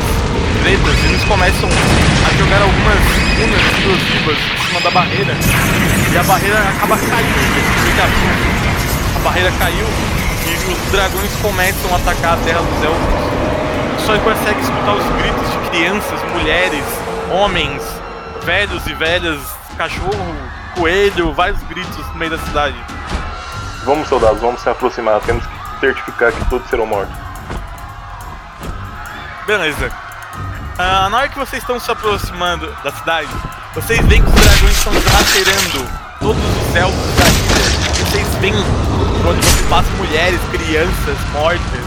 [0.63, 1.69] pretas, e eles começam
[2.27, 2.99] a jogar algumas
[3.39, 5.35] runas explosivas em cima da barreira.
[6.13, 7.39] E a barreira acaba caindo.
[7.97, 8.78] Que
[9.19, 9.87] a, barreira caiu
[10.47, 14.05] e os dragões começam a atacar a terra dos elfos.
[14.07, 16.85] Só consegue escutar os gritos de crianças, mulheres,
[17.31, 17.83] homens,
[18.45, 19.41] velhos e velhas,
[19.77, 20.37] cachorro,
[20.75, 22.77] coelho, vários gritos no meio da cidade.
[23.85, 25.21] Vamos, soldados, vamos se aproximar.
[25.21, 27.15] Temos que certificar que todos serão mortos.
[29.47, 29.91] Beleza.
[30.79, 33.29] Ah, na hora que vocês estão se aproximando da cidade,
[33.75, 35.89] vocês veem que os dragões estão lacerando
[36.21, 37.79] todos os elfos da ilha.
[38.07, 38.55] Vocês veem
[39.23, 41.85] quando você passa mulheres, crianças mortas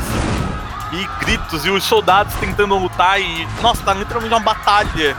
[0.92, 5.16] e gritos e os soldados tentando lutar e nossa, tá literalmente uma batalha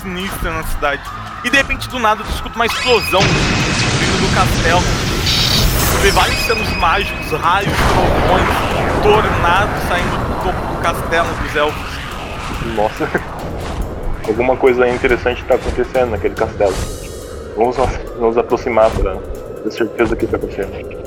[0.00, 1.02] sinistra na cidade.
[1.44, 4.82] E de repente do nada tu escuta uma explosão vindo do castelo.
[5.92, 12.00] Tu vê vários senos mágicos, raios, trovões, tornados saindo do topo do castelo dos elfos.
[12.74, 13.08] Nossa.
[14.26, 16.74] Alguma coisa interessante está acontecendo naquele castelo.
[17.56, 17.76] Vamos
[18.18, 20.99] nos, aproximar para ter certeza que está acontecendo.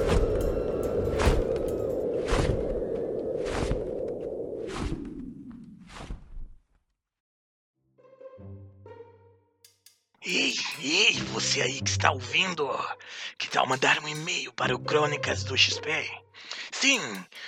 [11.54, 12.68] Você aí que está ouvindo,
[13.38, 16.12] que tal mandar um e-mail para o Crônicas do XP?
[16.72, 17.00] Sim,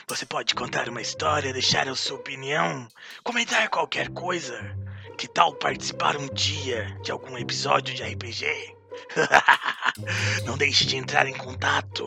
[0.08, 2.88] você pode contar uma história, deixar a sua opinião,
[3.24, 4.78] comentar qualquer coisa.
[5.18, 8.76] Que tal participar um dia de algum episódio de RPG?
[10.46, 12.06] Não deixe de entrar em contato.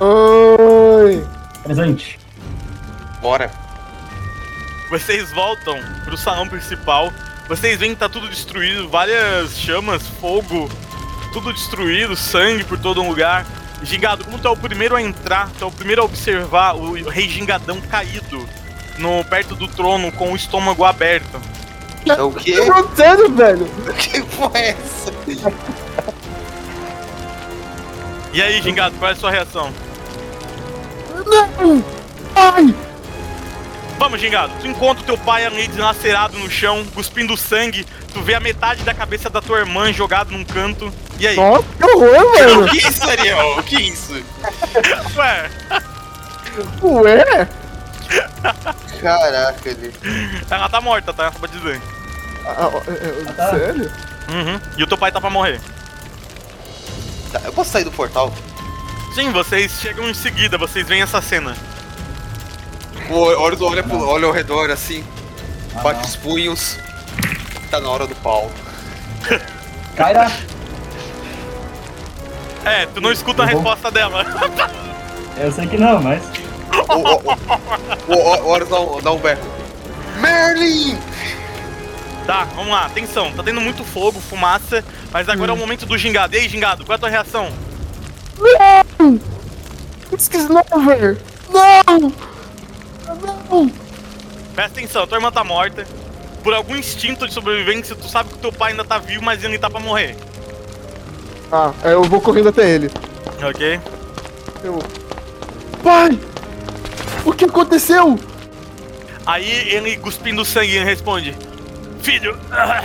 [0.00, 1.26] Oi.
[1.62, 2.18] Presente.
[3.22, 3.50] Bora.
[4.90, 7.10] vocês voltam pro salão principal.
[7.48, 10.68] Vocês veem que tá tudo destruído, várias chamas, fogo,
[11.32, 13.46] tudo destruído, sangue por todo lugar.
[13.82, 17.08] Gingado, como tu é o primeiro a entrar, tu é o primeiro a observar o
[17.08, 18.48] rei Gingadão caído
[18.98, 21.40] no perto do trono com o estômago aberto.
[22.06, 22.56] É o quê?
[22.56, 23.70] tá acontecendo, velho?
[23.98, 25.12] Que porra é essa?
[28.32, 29.72] E aí, Gingado, qual é a sua reação?
[31.26, 31.84] Não!
[32.34, 32.74] Ai!
[33.98, 34.52] Vamos, Gingado.
[34.60, 37.84] Tu encontra o teu pai ali dilacerado no chão, cuspindo sangue.
[38.12, 40.92] Tu vê a metade da cabeça da tua irmã jogada num canto.
[41.18, 41.36] E aí?
[41.36, 42.64] Nossa, que horror, mano!
[42.64, 43.58] O que é isso, Ariel?
[43.58, 44.12] O que é isso?
[45.16, 45.50] Ué,
[46.82, 47.48] Ué?
[49.00, 49.92] Caraca, ele.
[50.50, 51.30] ela tá morta, tá?
[51.32, 51.80] Só pra dizer.
[52.46, 52.92] Ah, ah, é,
[53.28, 53.50] é, tá.
[53.50, 53.92] Sério?
[54.28, 54.60] Uhum.
[54.76, 55.60] E o teu pai tá pra morrer.
[57.32, 58.32] Tá, eu posso sair do portal?
[59.14, 61.56] Sim, vocês chegam em seguida, vocês veem essa cena.
[63.10, 65.04] Olha, olha, olha, pro- olha ao redor assim,
[65.76, 66.08] Ah, bate não.
[66.08, 66.78] os punhos.
[67.70, 68.50] Tá na hora do pau.
[69.96, 70.30] Kyra!
[72.64, 74.24] É, tu não escuta a vou- resposta dela.
[75.38, 76.22] Eu sei que não, mas.
[76.88, 79.40] Ô, ô, ô, ô, ô, Hora dá um, dá um berro.
[80.20, 80.98] Merlin!
[82.26, 83.32] Tá, vamos lá, atenção.
[83.32, 86.34] Tá tendo muito fogo, fumaça, mas agora é o momento do gingado.
[86.34, 87.50] E aí, gingado, qual é a tua reação?
[88.38, 89.20] Não!
[90.16, 91.18] Esqueci não, velho!
[91.50, 92.12] Não!
[93.50, 93.68] Não!
[94.54, 95.86] Presta atenção, tua irmã tá morta.
[96.42, 99.58] Por algum instinto de sobrevivência, tu sabe que teu pai ainda tá vivo, mas ele
[99.58, 100.16] tá pra morrer.
[101.50, 102.90] Ah, aí eu vou correndo até ele.
[103.42, 103.80] Ok?
[104.62, 104.78] Eu...
[105.82, 106.18] Pai!
[107.24, 108.18] O que aconteceu?
[109.24, 111.36] Aí ele, cuspindo sangue, ele responde:
[112.02, 112.82] Filho, ah,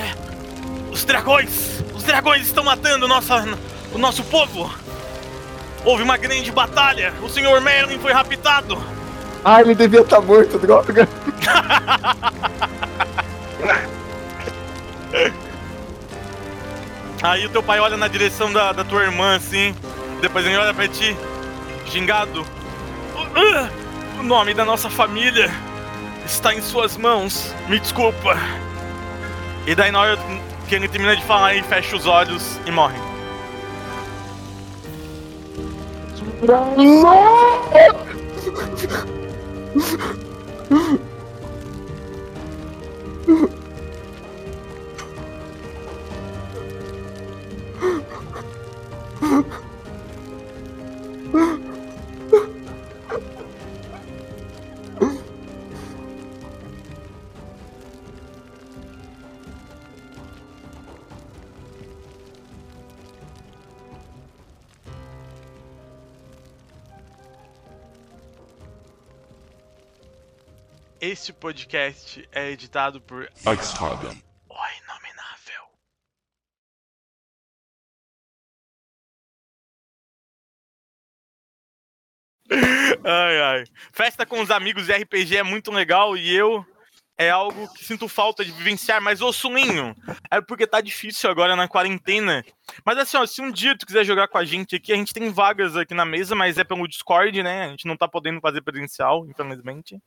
[0.92, 3.46] os dragões, os dragões estão matando nossa,
[3.94, 4.72] o nosso povo.
[5.84, 8.82] Houve uma grande batalha, o senhor Merlin foi raptado.
[9.44, 11.08] Ah, ele devia estar morto, droga.
[17.24, 19.74] Aí o teu pai olha na direção da, da tua irmã assim,
[20.20, 21.16] depois ele olha pra ti,
[21.86, 22.42] gingado.
[22.42, 23.70] "Uh, ah,
[24.20, 25.50] O nome da nossa família
[26.26, 28.38] está em suas mãos, me desculpa.
[29.66, 30.18] E daí na hora
[30.68, 33.00] que ele termina de falar, ele fecha os olhos e morre.
[71.14, 74.16] Este podcast é editado por X-Fabian.
[74.50, 75.64] O Inominável.
[83.06, 83.64] Ai, ai.
[83.92, 86.66] Festa com os amigos de RPG é muito legal e eu
[87.16, 89.96] é algo que sinto falta de vivenciar, mas ô Sulinho,
[90.32, 92.44] é porque tá difícil agora na quarentena.
[92.84, 95.14] Mas assim, ó, se um dia tu quiser jogar com a gente aqui, a gente
[95.14, 97.66] tem vagas aqui na mesa, mas é pelo Discord, né?
[97.66, 100.02] A gente não tá podendo fazer presencial, infelizmente.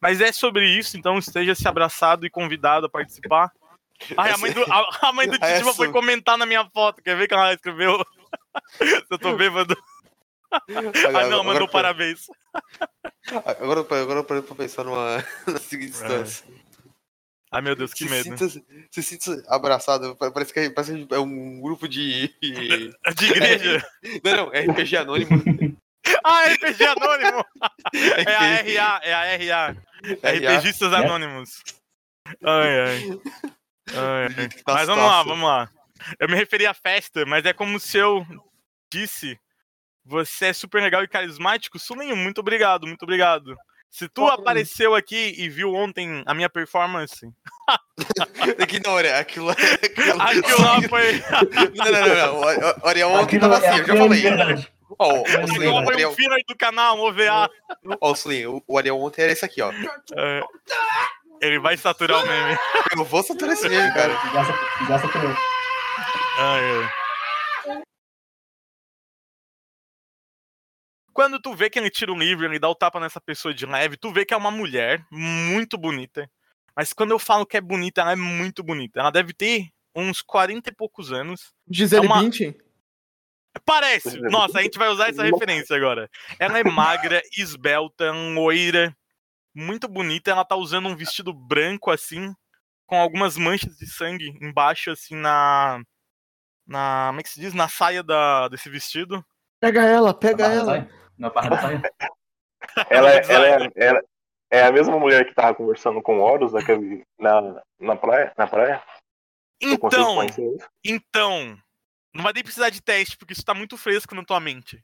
[0.00, 3.50] Mas é sobre isso, então esteja se abraçado e convidado a participar.
[4.16, 7.02] Ai, a mãe do, a, a mãe do Titiba foi comentar na minha foto.
[7.02, 8.04] Quer ver que ela escreveu?
[8.78, 9.76] Se eu tô bêbado.
[10.52, 12.26] Ah, não, mandou parabéns.
[13.44, 16.46] Agora, agora eu parei pra pensar numa na seguinte instância.
[17.50, 18.36] Ai, meu Deus, que se medo.
[18.38, 22.28] Sinta, se sinta abraçado, pa- parece que, é- parece que é um grupo de.
[22.40, 23.86] De igreja?
[24.24, 25.42] Não, não, é RPG Anônimo.
[26.24, 27.44] Ah, RPG Anônimo!
[28.26, 28.40] É a
[28.86, 29.76] RA, é a RA.
[30.02, 30.96] RPGistas É.
[30.96, 31.62] Anônimos.
[32.44, 33.20] Ai, ai.
[33.94, 34.48] Ai, ai.
[34.64, 35.70] Tá Mas vamos lá, vamos lá.
[36.18, 38.26] Eu me referi à festa, mas é como se eu
[38.92, 39.38] disse:
[40.04, 41.78] você é super legal e carismático.
[41.78, 43.56] Sulinho, muito obrigado, muito obrigado.
[43.88, 47.26] Se tu apareceu aqui e viu ontem a minha performance,
[48.58, 51.22] Ignora, aquilo, aquilo, aquilo lá foi.
[51.76, 52.40] Não, não, não, não.
[52.40, 54.66] O- o- Ariel ontem Aquilo tava é assim, eu já aquilo é falei.
[54.98, 57.50] Ó, o- o Slim, o Ariel, um do canal, um OVA.
[58.00, 59.72] ó, o Slim, o- Ariel ontem era esse aqui, ó.
[60.16, 60.42] É,
[61.40, 62.56] ele vai saturar o meme.
[62.96, 64.14] Eu vou saturar esse meme, cara.
[64.88, 65.30] Gasta por eu.
[66.38, 66.60] Ai,
[67.68, 67.82] ai.
[71.12, 73.64] Quando tu vê que ele tira o livro, ele dá o tapa nessa pessoa de
[73.64, 76.30] leve, tu vê que é uma mulher muito bonita.
[76.76, 79.00] Mas quando eu falo que é bonita, ela é muito bonita.
[79.00, 81.54] Ela deve ter uns 40 e poucos anos.
[81.70, 82.54] Gisele É uma- Bündchen?
[83.64, 84.20] Parece!
[84.20, 86.08] Nossa, a gente vai usar essa referência agora.
[86.38, 88.94] Ela é magra, esbelta, loira,
[89.54, 90.30] muito bonita.
[90.30, 92.34] Ela tá usando um vestido branco, assim,
[92.86, 95.80] com algumas manchas de sangue embaixo, assim, na.
[96.66, 97.06] Na.
[97.08, 97.54] Como é que se diz?
[97.54, 99.24] Na saia da, desse vestido.
[99.60, 100.88] Pega ela, pega Na barra da ela.
[101.18, 101.82] Na barra da saia?
[102.90, 103.32] Ela, é- Design.
[103.46, 104.02] ela, é- ela,
[104.50, 108.32] É a mesma mulher que tava conversando com o Horus naquele, na, na praia?
[108.36, 108.82] Na praia?
[109.60, 110.18] Então,
[110.84, 111.58] então,
[112.16, 114.82] não vai nem precisar de teste, porque isso tá muito fresco na tua mente.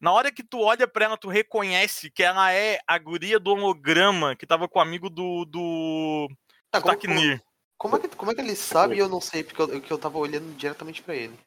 [0.00, 3.52] Na hora que tu olha pra ela, tu reconhece que ela é a guria do
[3.52, 5.44] holograma que tava com o amigo do.
[5.44, 6.28] do.
[6.70, 7.40] Tá, do como, como,
[7.78, 9.44] como é que, como é que ele sabe e eu não sei?
[9.44, 11.38] Porque eu, que eu tava olhando diretamente pra ele.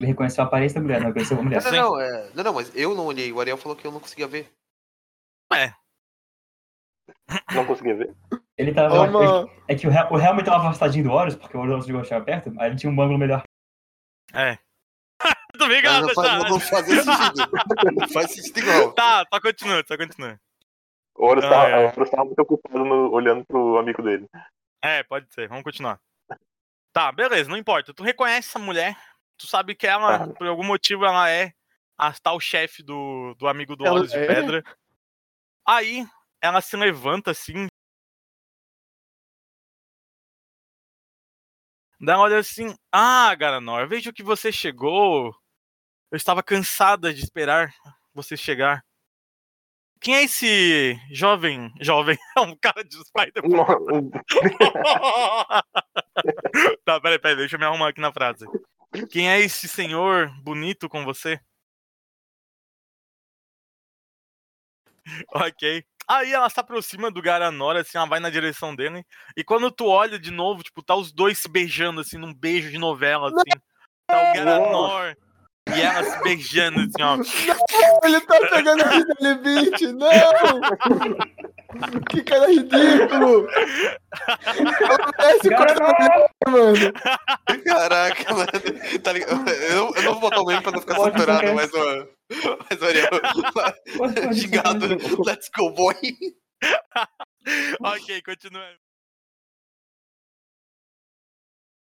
[0.00, 1.62] Ele reconheceu a aparência da mulher, não reconheceu a mulher.
[1.62, 3.30] Não, não, não, é, não, não, mas eu não olhei.
[3.30, 4.50] O Ariel falou que eu não conseguia ver.
[7.54, 8.14] Não conseguia ver.
[8.56, 9.06] Ele tava.
[9.06, 9.50] Toma.
[9.68, 12.52] É que o, Hel- o tava afastadinho do Horus, porque o Horus não chegava perto,
[12.58, 13.42] aí ele tinha um ângulo melhor.
[14.34, 14.58] É.
[15.58, 16.38] Tô ligado, não, faz, já.
[16.38, 17.50] não, não fazia sentido.
[18.00, 18.92] Não faz sentido igual.
[18.92, 20.40] Tá, só continua, só continua.
[21.16, 21.90] O Horus Ah, tava, é.
[22.10, 24.28] tava muito ocupado no- olhando pro amigo dele.
[24.82, 26.00] É, pode ser, vamos continuar.
[26.92, 27.94] Tá, beleza, não importa.
[27.94, 28.96] Tu reconhece essa mulher,
[29.38, 30.34] tu sabe que ela, Tá.
[30.34, 31.52] por algum motivo, ela é
[31.96, 34.26] a tal chefe do, do amigo do Ela Horus de é?
[34.26, 34.64] Pedra.
[35.66, 36.04] Aí,
[36.42, 37.66] ela se levanta assim.
[42.00, 45.34] Daí ela olha assim: Ah, Garanor, vejo que você chegou.
[46.10, 47.72] Eu estava cansada de esperar
[48.14, 48.84] você chegar.
[50.00, 51.72] Quem é esse jovem?
[51.80, 53.42] Jovem, é um cara de Spider.
[56.84, 58.44] tá, peraí, peraí, deixa eu me arrumar aqui na frase.
[59.10, 61.40] Quem é esse senhor bonito com você?
[65.34, 65.84] ok.
[66.08, 69.04] Aí ela se aproxima do Garanor, assim, ela vai na direção dele.
[69.36, 72.70] E quando tu olha de novo, tipo, tá os dois se beijando, assim, num beijo
[72.70, 73.60] de novela, assim.
[74.06, 75.16] Tá o Garanor
[75.72, 77.16] e ela se beijando, assim, ó.
[78.04, 80.10] Ele tá pegando a vida limite, não!
[82.10, 83.48] Que cara ridículo!
[85.18, 86.92] Esse cara, mano.
[87.64, 89.00] Caraca, mano.
[89.02, 89.48] Tá ligado?
[89.48, 92.06] Eu, eu não vou botar o meme pra não ficar Pode, saturado, mas, ó.
[92.70, 94.86] Mas, pode, Gigado.
[95.24, 95.94] Let's go, boy.
[97.80, 98.68] ok, continua.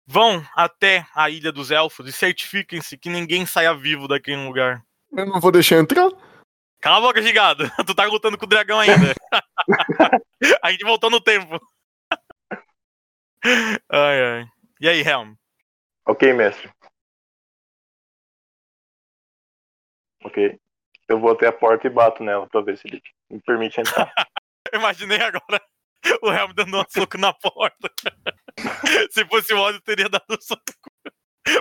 [0.05, 4.83] Vão até a Ilha dos Elfos e certifiquem-se que ninguém saia vivo daquele lugar.
[5.11, 6.09] Eu não vou deixar entrar.
[6.81, 7.71] Cala a boca, gigado.
[7.85, 9.13] Tu tá lutando com o dragão ainda.
[10.61, 11.57] a gente voltou no tempo.
[13.89, 14.45] Ai, ai.
[14.81, 15.33] E aí, Helm?
[16.05, 16.69] ok, mestre.
[20.23, 20.59] Ok.
[21.07, 24.11] Eu vou até a porta e bato nela pra ver se ele me permite entrar.
[24.73, 25.61] Imaginei agora
[26.21, 27.91] o Helm dando um soco na porta.
[29.11, 30.63] Se fosse o ódio, teria dado um soco.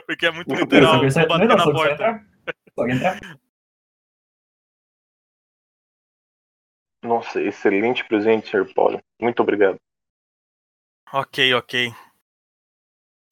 [0.07, 1.01] Porque é muito literal.
[1.01, 2.25] Bater não, na porta.
[2.75, 3.21] que entrar.
[7.03, 8.73] Nossa, excelente presente, Sr.
[8.73, 9.03] Paulo.
[9.21, 9.77] Muito obrigado.
[11.13, 11.93] Ok, ok.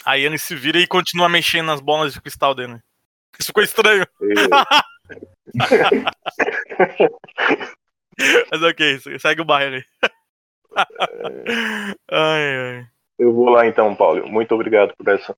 [0.04, 2.80] Aí ele se vira e continua mexendo nas bolas de cristal dele.
[3.38, 4.04] Isso ficou estranho.
[8.50, 9.84] Mas ok, segue o baile.
[12.10, 12.86] ai, ai.
[13.18, 14.26] Eu vou lá então, Paulo.
[14.28, 15.36] Muito obrigado por essa.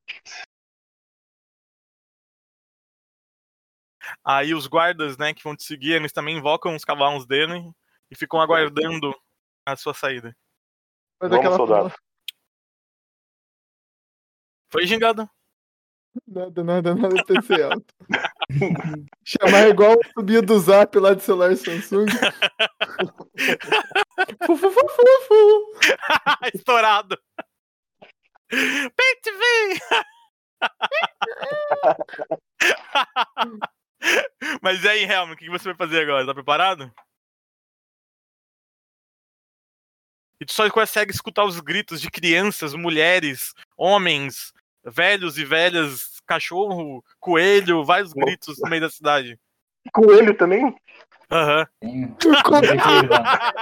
[4.25, 7.73] Aí os guardas, né, que vão te seguir, eles também invocam os cavalos dele
[8.11, 9.15] e ficam aguardando
[9.67, 10.37] a sua saída.
[11.21, 11.95] Vai Vamos, daquela soldado.
[14.71, 15.29] Foi gingado.
[16.27, 17.95] Nada, nada, nada PC alto.
[19.25, 22.07] Chamar igual o subia do zap lá de celular Samsung.
[26.55, 27.19] Estourado.
[28.51, 29.81] TV!
[34.61, 36.27] Mas e aí, Helm, o que você vai fazer agora?
[36.27, 36.93] Tá preparado?
[40.41, 44.53] E tu só consegue escutar os gritos de crianças, mulheres, homens,
[44.85, 49.39] velhos e velhas, cachorro, coelho, vários gritos no meio da cidade.
[49.93, 50.75] Coelho também?
[51.31, 51.67] Aham.
[51.83, 52.15] Um
[53.11, 53.53] lá.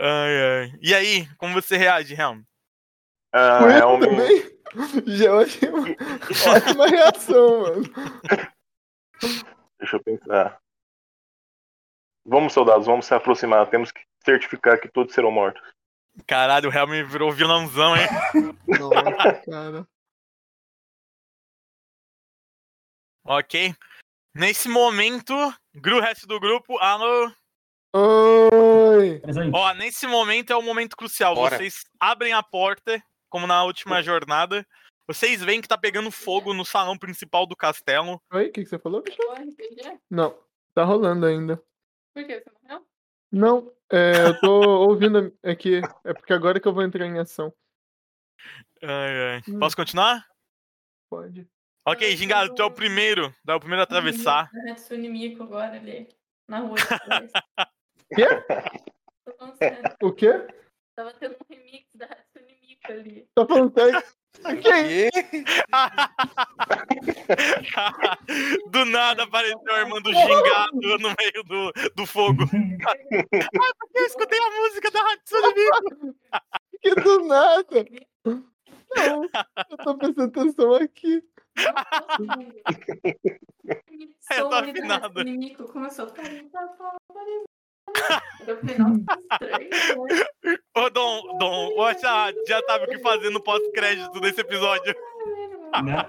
[0.00, 0.78] ai, ai.
[0.82, 2.42] E aí, como você reage, Helm?
[3.32, 4.00] Ah, Coelho é um...
[4.00, 4.60] também?
[5.06, 5.88] Já achei uma
[6.54, 7.82] ótima reação, mano.
[9.78, 10.60] Deixa eu pensar.
[12.24, 13.68] Vamos, soldados, vamos se aproximar.
[13.70, 15.62] Temos que certificar que todos serão mortos.
[16.26, 18.06] Caralho, o Helm virou vilãozão, hein?
[18.78, 19.88] Nossa, cara.
[23.24, 23.74] ok.
[24.34, 25.34] Nesse momento,
[25.74, 27.32] Gru, o resto do grupo, alô.
[27.92, 29.20] Oi!
[29.52, 31.34] Ó, nesse momento é o momento crucial.
[31.34, 31.56] Bora.
[31.56, 34.64] Vocês abrem a porta, como na última jornada.
[35.08, 38.22] Vocês veem que tá pegando fogo no salão principal do castelo.
[38.32, 39.18] Oi, o que, que você falou, bicho?
[40.08, 40.38] Não,
[40.72, 41.60] tá rolando ainda.
[42.14, 42.86] Por que você morreu?
[43.32, 45.80] Não, é, eu tô ouvindo aqui.
[46.04, 47.52] É porque agora que eu vou entrar em ação.
[48.82, 49.42] Ai, ai.
[49.48, 49.58] Hum.
[49.58, 50.26] Posso continuar?
[51.10, 51.46] Pode.
[51.86, 53.34] Ok, Gingado, tu é o primeiro.
[53.46, 54.50] É o primeiro a atravessar.
[54.70, 56.08] Hatsune Miku agora ali.
[56.48, 56.76] Na rua.
[58.14, 58.26] Quê?
[59.24, 59.96] Tô falando sério.
[60.02, 60.46] O quê?
[60.96, 63.28] Tava tendo um remix da Hatsune Miku ali.
[63.34, 64.02] Tá falando sério?
[64.62, 65.10] Que?
[68.70, 72.44] do nada apareceu a irmã do Gingado no meio do, do fogo.
[72.88, 72.98] Ai,
[73.78, 76.16] porque eu escutei a música da Hatsune Miku.
[76.80, 77.84] Que do nada?
[78.24, 78.42] Não,
[79.70, 81.22] eu tô prestando atenção aqui.
[84.30, 85.22] É, Sou tô afinado.
[85.24, 86.10] Miku começou a
[88.46, 88.84] Eu falei, tá
[89.32, 90.24] estranho, né?
[90.76, 94.94] Ô, Dom, Dom, o Achá já sabe o que fazer no pós-crédito desse episódio.
[95.84, 96.06] Né?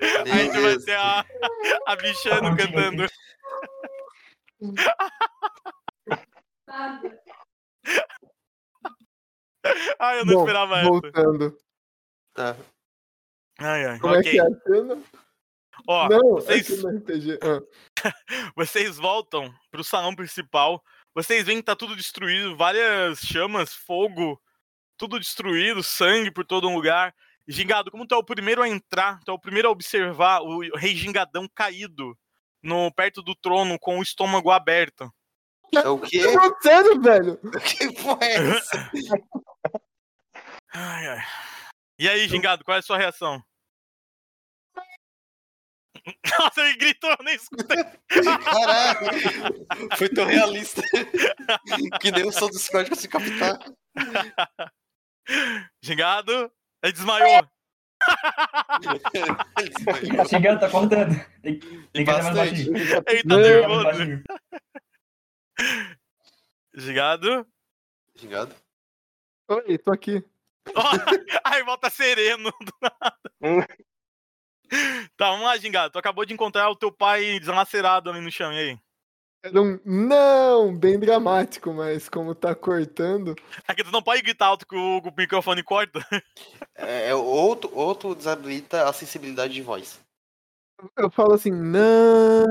[0.00, 1.24] A gente vai ter a,
[1.86, 3.06] a bichano cantando.
[6.66, 7.20] Nada.
[9.98, 10.88] Ai, eu não Bom, esperava essa.
[10.88, 11.58] voltando.
[12.32, 12.56] Tá.
[13.58, 14.30] Ai, ai, Como é ok.
[14.30, 15.02] que é a cena?
[15.86, 17.38] Ó, Não, vocês, é que RPG.
[17.42, 17.62] Ah.
[18.56, 20.82] vocês voltam pro salão principal.
[21.14, 24.40] Vocês veem que tá tudo destruído, várias chamas, fogo,
[24.96, 27.14] tudo destruído, sangue por todo um lugar.
[27.46, 30.76] Gingado, como tu é o primeiro a entrar, tu é o primeiro a observar o
[30.76, 32.16] rei Gingadão caído
[32.62, 35.10] no perto do trono com o estômago aberto.
[35.74, 36.22] É o quê?
[36.22, 37.40] Tá acontecendo, velho?
[37.60, 38.90] Que porra é essa?
[40.72, 41.24] Ai, ai.
[41.98, 43.42] E aí, Gingado, qual é a sua reação?
[46.38, 47.84] Nossa, ele gritou, eu nem escutei.
[48.44, 49.66] Caralho!
[49.96, 50.82] Foi tão realista.
[52.00, 53.58] que nem o som do Discord consegui captar.
[55.82, 56.52] Gingado,
[56.82, 57.48] ele desmaiou.
[60.16, 61.14] Tá xingando, tá cortando.
[61.42, 62.70] Tem, tem que fazer mais Bastante.
[62.70, 62.76] baixinho.
[63.08, 64.22] Ele tá nervoso.
[66.74, 67.46] Gingado.
[68.14, 68.54] Gingado?
[69.48, 70.22] Oi, tô aqui.
[70.74, 70.82] Ó,
[71.44, 73.18] aí volta sereno do nada.
[75.16, 75.92] Tá, vamos lá, Gingado.
[75.92, 78.78] Tu acabou de encontrar o teu pai deslacerado ali no chão, e aí?
[79.42, 83.36] Era um não, bem dramático, mas como tá cortando.
[83.66, 86.04] É que tu não pode gritar alto que o, que o microfone corta.
[86.74, 90.00] É, é outro, outro desabilita a sensibilidade de voz.
[90.96, 92.46] Eu falo assim, não,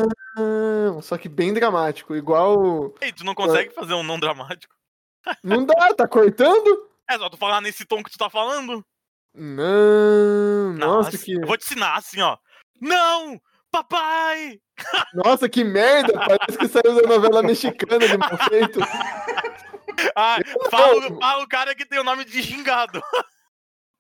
[1.02, 2.94] só que bem dramático, igual.
[3.00, 4.76] Ei, tu não consegue fazer um não dramático.
[5.42, 6.90] Não dá, tá cortando?
[7.10, 8.86] É só tu falar nesse tom que tu tá falando.
[9.40, 11.34] Não, nossa, Nossa, que.
[11.34, 12.38] Eu vou te ensinar assim, ó.
[12.82, 13.40] Não!
[13.72, 14.60] Papai!
[15.14, 16.14] Nossa, que merda!
[16.14, 18.80] Parece que saiu da novela mexicana de mal feito.
[20.16, 20.38] Ah,
[20.70, 23.02] fala, fala o cara que tem o nome de gingado.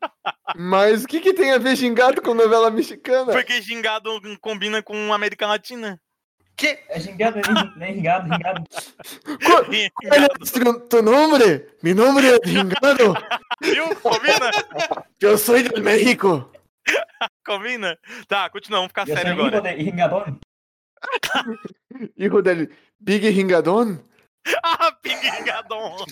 [0.55, 3.33] Mas o que, que tem a ver gingado com novela mexicana?
[3.33, 5.99] Porque gingado combina com América Latina.
[6.57, 6.79] Que?
[6.89, 7.05] É nem,
[7.75, 8.63] nem xingado, xingado.
[9.69, 10.29] Gingado.
[10.39, 11.67] Tu, tu nome?
[11.83, 13.13] Mi nombre é gingado.
[13.61, 13.95] Viu?
[14.01, 14.49] Combina?
[15.21, 16.51] Eu sou do México.
[17.45, 17.97] Combina?
[18.27, 19.61] Tá, continua, vamos ficar Eu sério agora.
[19.61, 20.39] de Ringadon.
[22.17, 24.03] Hijo del Big Ringadon.
[24.63, 26.05] Ah, Ping Gingadon.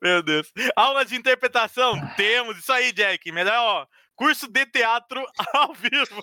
[0.00, 0.50] Meu Deus.
[0.74, 1.94] Aula de interpretação?
[2.16, 2.56] Temos.
[2.56, 3.30] Isso aí, Jack.
[3.30, 3.86] Melhor, ó.
[4.14, 5.22] Curso de teatro
[5.52, 6.22] ao vivo.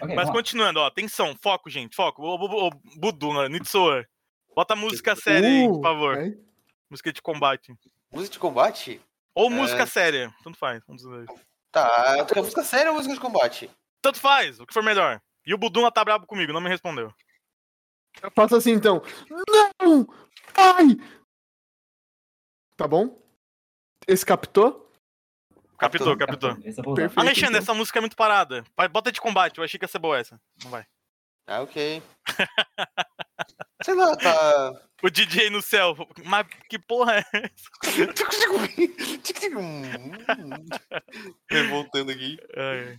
[0.00, 0.86] Ok, Mas continuando, ó.
[0.86, 1.96] Atenção, foco, gente.
[1.96, 2.22] Foco.
[2.22, 3.48] Ô, ô, ô, Budu?
[3.48, 4.06] Nitsoa.
[4.54, 6.18] Bota música séria aí, por Uh, favor.
[6.18, 6.38] aí.
[6.88, 7.74] Música de combate.
[8.12, 9.00] Música de combate?
[9.34, 9.50] Ou É.
[9.50, 10.32] música séria.
[10.44, 10.82] Tanto faz.
[10.88, 11.26] Um dos dois.
[11.72, 13.68] Tá, quer música séria ou música de combate?
[14.00, 14.60] Tanto faz.
[14.60, 15.20] O que for melhor.
[15.44, 17.12] E o Buduna tá brabo comigo, não me respondeu.
[18.22, 19.02] Eu faço assim então.
[19.82, 20.06] Não!
[20.56, 20.96] Ai!
[22.76, 23.20] Tá bom?
[24.06, 24.83] Esse captou?
[26.82, 27.02] Vou usar.
[27.02, 27.20] Perfeito.
[27.20, 27.60] Alexandre, então.
[27.60, 28.64] essa música é muito parada.
[28.90, 30.40] Bota de combate, eu achei que ia ser boa essa.
[30.62, 30.86] Não vai.
[31.46, 32.02] Ah, ok.
[33.84, 34.72] Sei lá, tá.
[35.02, 35.94] O DJ no céu.
[36.24, 37.34] Mas que porra é essa?
[41.50, 42.38] Revoltando aqui.
[42.56, 42.98] Ai.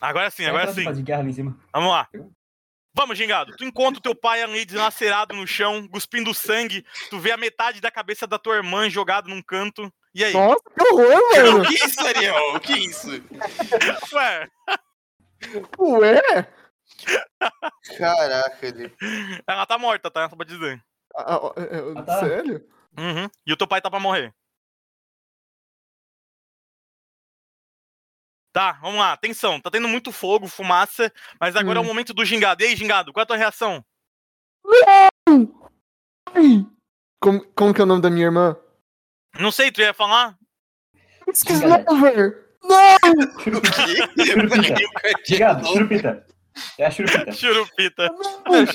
[0.00, 0.84] Agora sim, agora sim.
[1.72, 2.08] Vamos lá.
[2.94, 3.56] Vamos, Gingado.
[3.56, 6.84] Tu encontra o teu pai ali dilacerado no chão, cuspindo sangue.
[7.08, 9.92] Tu vê a metade da cabeça da tua irmã jogada num canto.
[10.14, 10.32] E aí?
[10.32, 11.62] Nossa, que horror, mano!
[11.62, 12.54] O que é isso, Ariel?
[12.56, 13.08] O que é isso?
[14.12, 14.48] Ué,
[15.78, 16.48] Ué?
[17.96, 18.94] Caraca, ele.
[19.46, 20.28] ela tá morta, tá?
[20.28, 20.82] Só pra dizer.
[21.16, 22.20] Ah, ah, é, é, Ah, tá.
[22.20, 22.68] Sério?
[22.98, 23.28] Uhum.
[23.46, 24.34] E o teu pai tá pra morrer.
[28.52, 29.12] Tá, vamos lá.
[29.14, 29.58] Atenção.
[29.60, 31.10] Tá tendo muito fogo, fumaça.
[31.40, 31.86] Mas agora é o Hum.
[31.86, 32.62] momento do gingado.
[32.62, 33.82] E aí, gingado, qual é a tua reação?
[36.34, 36.66] Ai!
[37.20, 38.56] Como, como que é o nome da minha irmã?
[39.38, 40.36] Não sei, tu ia falar?
[41.34, 42.48] Slover!
[42.62, 42.96] Não!
[43.36, 43.86] O Churupita.
[44.74, 44.86] quê?
[45.26, 46.26] Obrigado, churupita.
[46.78, 47.32] É a churupita.
[47.32, 48.08] Churupita.
[48.08, 48.66] Não!